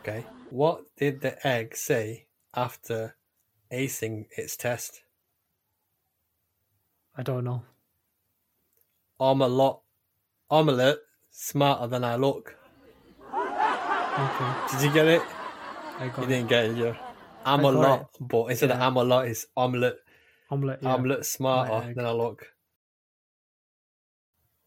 Okay. 0.02 0.22
Okay. 0.22 0.26
What 0.50 0.86
did 0.98 1.22
the 1.22 1.38
egg 1.48 1.76
say 1.76 2.26
after 2.56 3.18
acing 3.72 4.26
its 4.36 4.58
test? 4.58 5.04
I 7.16 7.22
don't 7.22 7.44
know. 7.44 7.62
I'm 9.20 9.42
a 9.44 9.48
lot 9.48 9.82
omelette 10.50 11.02
smarter 11.30 11.86
than 11.86 12.04
I 12.04 12.16
look. 12.16 12.56
Okay. 13.32 14.54
Did 14.72 14.82
you 14.82 14.92
get 14.92 15.06
it? 15.06 15.22
I 16.00 16.06
You 16.06 16.10
got 16.10 16.24
it. 16.24 16.30
didn't 16.30 16.50
get 16.50 16.66
it, 16.66 16.78
yeah. 16.78 17.07
I'm 17.48 17.66
I 17.66 17.70
a 17.70 17.74
got 17.74 17.82
lot, 17.82 18.02
it. 18.02 18.28
but 18.28 18.46
instead 18.48 18.72
of 18.72 18.78
Yeah. 18.78 18.88
I'm 18.88 18.96
a 18.98 19.04
lot, 19.04 19.28
it's 19.28 19.46
omelette. 19.56 19.98
Omelette. 20.52 20.80
Yeah. 20.82 20.94
Omelette 20.94 21.26
smarter 21.26 21.94
than 21.94 22.06
I 22.06 22.12
look. 22.12 22.54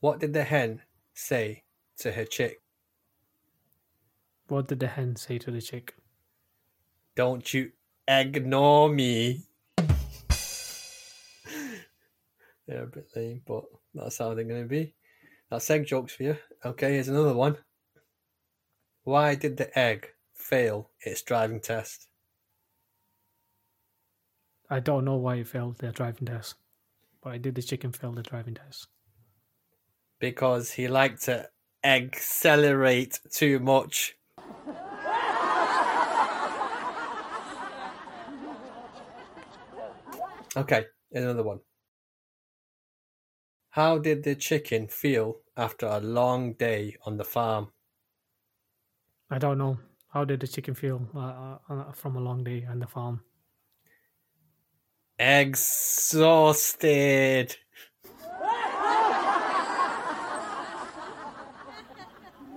What 0.00 0.18
did 0.18 0.32
the 0.32 0.44
hen 0.44 0.82
say 1.14 1.64
to 1.98 2.12
her 2.12 2.24
chick? 2.24 2.60
What 4.48 4.66
did 4.68 4.80
the 4.80 4.86
hen 4.88 5.16
say 5.16 5.38
to 5.38 5.50
the 5.50 5.60
chick? 5.60 5.94
Don't 7.14 7.52
you 7.52 7.72
ignore 8.08 8.88
me. 8.88 9.42
They're 12.66 12.84
a 12.84 12.86
bit 12.86 13.08
lame, 13.14 13.42
but 13.46 13.64
that's 13.94 14.18
how 14.18 14.34
they're 14.34 14.44
going 14.44 14.62
to 14.62 14.68
be. 14.68 14.94
That's 15.50 15.68
egg 15.70 15.86
jokes 15.86 16.14
for 16.14 16.22
you. 16.22 16.36
Okay, 16.64 16.94
here's 16.94 17.08
another 17.08 17.34
one. 17.34 17.56
Why 19.02 19.34
did 19.34 19.56
the 19.56 19.76
egg 19.78 20.08
fail 20.34 20.90
its 21.00 21.22
driving 21.22 21.60
test? 21.60 22.06
I 24.72 24.78
don't 24.78 25.04
know 25.04 25.16
why 25.16 25.34
it 25.36 25.48
failed 25.48 25.78
their 25.78 25.90
driving 25.90 26.26
test, 26.26 26.54
but 27.20 27.30
I 27.32 27.38
did 27.38 27.56
the 27.56 27.62
chicken 27.62 27.90
fail 27.90 28.12
the 28.12 28.22
driving 28.22 28.54
test. 28.54 28.86
Because 30.20 30.70
he 30.70 30.86
liked 30.86 31.22
to 31.24 31.50
accelerate 31.82 33.18
too 33.32 33.58
much. 33.58 34.16
Okay, 40.56 40.86
another 41.12 41.42
one. 41.42 41.60
How 43.70 43.98
did 43.98 44.22
the 44.22 44.34
chicken 44.36 44.86
feel 44.86 45.40
after 45.56 45.86
a 45.86 46.00
long 46.00 46.54
day 46.54 46.96
on 47.06 47.16
the 47.16 47.24
farm? 47.24 47.72
I 49.30 49.38
don't 49.38 49.58
know. 49.58 49.78
How 50.08 50.24
did 50.24 50.40
the 50.40 50.48
chicken 50.48 50.74
feel 50.74 51.08
uh, 51.14 51.58
uh, 51.72 51.92
from 51.92 52.16
a 52.16 52.20
long 52.20 52.42
day 52.44 52.66
on 52.68 52.80
the 52.80 52.86
farm? 52.86 53.22
Exhausted. 55.22 56.24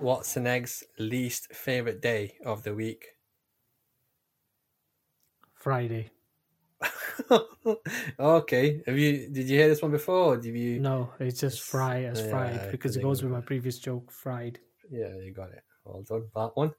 What's 0.00 0.38
an 0.38 0.46
egg's 0.46 0.82
least 0.98 1.52
favorite 1.52 2.00
day 2.00 2.36
of 2.46 2.62
the 2.62 2.74
week? 2.74 3.04
Friday. 5.52 6.10
okay. 8.18 8.82
Have 8.86 8.98
you 8.98 9.28
did 9.28 9.46
you 9.46 9.58
hear 9.58 9.68
this 9.68 9.82
one 9.82 9.90
before? 9.90 10.38
Did 10.38 10.56
you 10.56 10.80
No, 10.80 11.10
it's 11.20 11.40
just 11.40 11.60
fry 11.60 12.04
as 12.04 12.22
yeah, 12.22 12.30
fried 12.30 12.70
because 12.70 12.96
it 12.96 13.02
goes 13.02 13.22
with 13.22 13.30
my 13.30 13.42
previous 13.42 13.78
joke, 13.78 14.10
fried. 14.10 14.58
Yeah, 14.90 15.14
you 15.22 15.34
got 15.34 15.50
it. 15.50 15.64
Well 15.84 16.02
done. 16.02 16.28
That 16.34 16.52
one. 16.54 16.72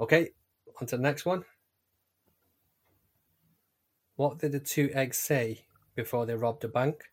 Okay, 0.00 0.30
on 0.80 0.88
to 0.88 0.96
the 0.96 1.02
next 1.02 1.24
one. 1.24 1.44
What 4.20 4.36
did 4.36 4.52
the 4.52 4.60
two 4.60 4.90
eggs 4.92 5.16
say 5.16 5.64
before 5.94 6.26
they 6.26 6.34
robbed 6.34 6.62
a 6.64 6.68
bank? 6.68 7.04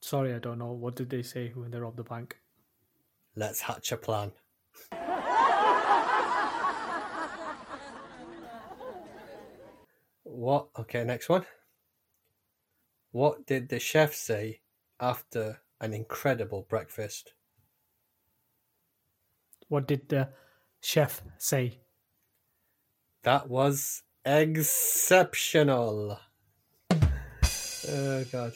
Sorry, 0.00 0.34
I 0.34 0.40
don't 0.40 0.58
know. 0.58 0.72
What 0.72 0.96
did 0.96 1.10
they 1.10 1.22
say 1.22 1.52
when 1.54 1.70
they 1.70 1.78
robbed 1.78 1.96
the 1.96 2.02
bank? 2.02 2.38
Let's 3.36 3.60
hatch 3.60 3.92
a 3.92 3.96
plan. 3.96 4.32
What? 10.24 10.70
Okay, 10.76 11.04
next 11.04 11.28
one. 11.28 11.46
What 13.12 13.46
did 13.46 13.68
the 13.68 13.78
chef 13.78 14.12
say 14.12 14.62
after 14.98 15.60
an 15.80 15.94
incredible 15.94 16.66
breakfast? 16.68 17.34
What 19.68 19.86
did 19.86 20.08
the 20.08 20.30
chef 20.80 21.22
say? 21.38 21.82
That 23.22 23.48
was 23.48 24.02
exceptional. 24.24 26.18
Oh 27.88 28.24
god. 28.30 28.52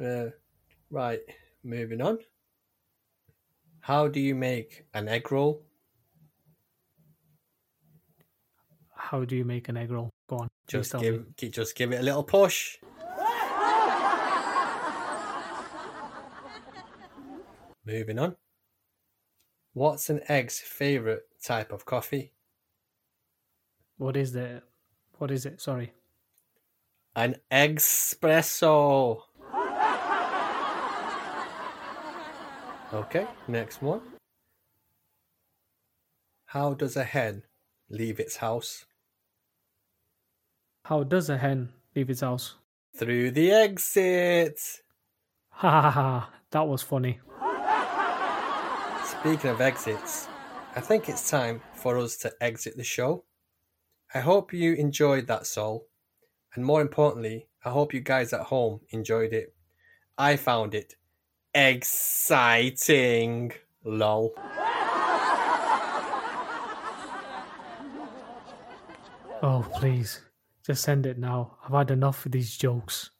Uh, 0.00 0.26
right, 0.90 1.20
moving 1.64 2.00
on. 2.00 2.18
How 3.80 4.08
do 4.08 4.20
you 4.20 4.34
make 4.34 4.84
an 4.94 5.08
egg 5.08 5.30
roll? 5.30 5.62
How 8.94 9.24
do 9.24 9.36
you 9.36 9.44
make 9.44 9.68
an 9.68 9.76
egg 9.76 9.90
roll? 9.90 10.10
Go 10.28 10.38
on. 10.38 10.48
Just 10.66 10.98
give, 10.98 11.24
me. 11.40 11.48
just 11.50 11.76
give 11.76 11.92
it 11.92 12.00
a 12.00 12.02
little 12.02 12.24
push. 12.24 12.78
Moving 17.86 18.18
on. 18.18 18.34
What's 19.74 20.10
an 20.10 20.20
egg's 20.26 20.58
favorite 20.58 21.22
type 21.40 21.70
of 21.70 21.84
coffee? 21.84 22.32
What 23.98 24.16
is 24.16 24.32
the? 24.32 24.62
What 25.18 25.30
is 25.30 25.46
it? 25.46 25.60
Sorry. 25.60 25.92
An 27.14 27.36
espresso. 27.50 29.22
Okay, 32.92 33.26
next 33.48 33.82
one. 33.82 34.00
How 36.46 36.74
does 36.74 36.96
a 36.96 37.04
hen 37.04 37.42
leave 37.90 38.20
its 38.20 38.36
house? 38.36 38.84
How 40.84 41.02
does 41.02 41.28
a 41.28 41.36
hen 41.36 41.70
leave 41.94 42.10
its 42.10 42.20
house? 42.20 42.54
Through 42.96 43.32
the 43.32 43.52
exit. 43.52 44.60
Ha 45.50 45.70
ha 45.70 45.90
ha! 45.90 45.90
ha. 45.90 46.30
That 46.50 46.68
was 46.68 46.82
funny. 46.82 47.18
Speaking 49.06 49.50
of 49.50 49.60
exits, 49.60 50.28
I 50.74 50.80
think 50.80 51.08
it's 51.08 51.30
time 51.30 51.62
for 51.74 51.98
us 51.98 52.16
to 52.18 52.32
exit 52.40 52.76
the 52.76 52.84
show. 52.84 53.24
I 54.14 54.20
hope 54.20 54.52
you 54.52 54.74
enjoyed 54.74 55.26
that, 55.26 55.46
Sol. 55.46 55.86
And 56.54 56.64
more 56.64 56.80
importantly, 56.80 57.48
I 57.64 57.70
hope 57.70 57.92
you 57.92 58.00
guys 58.00 58.32
at 58.32 58.42
home 58.42 58.80
enjoyed 58.90 59.32
it. 59.32 59.54
I 60.16 60.36
found 60.36 60.74
it 60.74 60.94
exciting. 61.54 63.52
Lol. 63.84 64.32
Oh 69.42 69.66
please, 69.74 70.22
just 70.64 70.82
send 70.82 71.06
it 71.06 71.18
now. 71.18 71.58
I've 71.64 71.72
had 71.72 71.90
enough 71.90 72.24
of 72.24 72.32
these 72.32 72.56
jokes. 72.56 73.10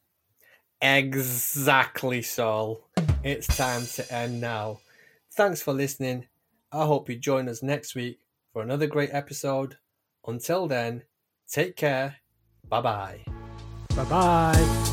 Exactly, 0.80 2.22
Sol. 2.22 2.88
It's 3.22 3.46
time 3.56 3.84
to 3.94 4.12
end 4.12 4.40
now. 4.40 4.80
Thanks 5.34 5.62
for 5.62 5.72
listening. 5.72 6.26
I 6.72 6.86
hope 6.86 7.08
you 7.08 7.16
join 7.16 7.48
us 7.48 7.62
next 7.62 7.94
week 7.94 8.20
for 8.52 8.62
another 8.62 8.86
great 8.86 9.10
episode. 9.12 9.76
Until 10.26 10.66
then, 10.66 11.02
take 11.48 11.76
care. 11.76 12.16
Bye 12.68 12.80
bye. 12.80 13.20
Bye 13.94 14.04
bye. 14.04 14.92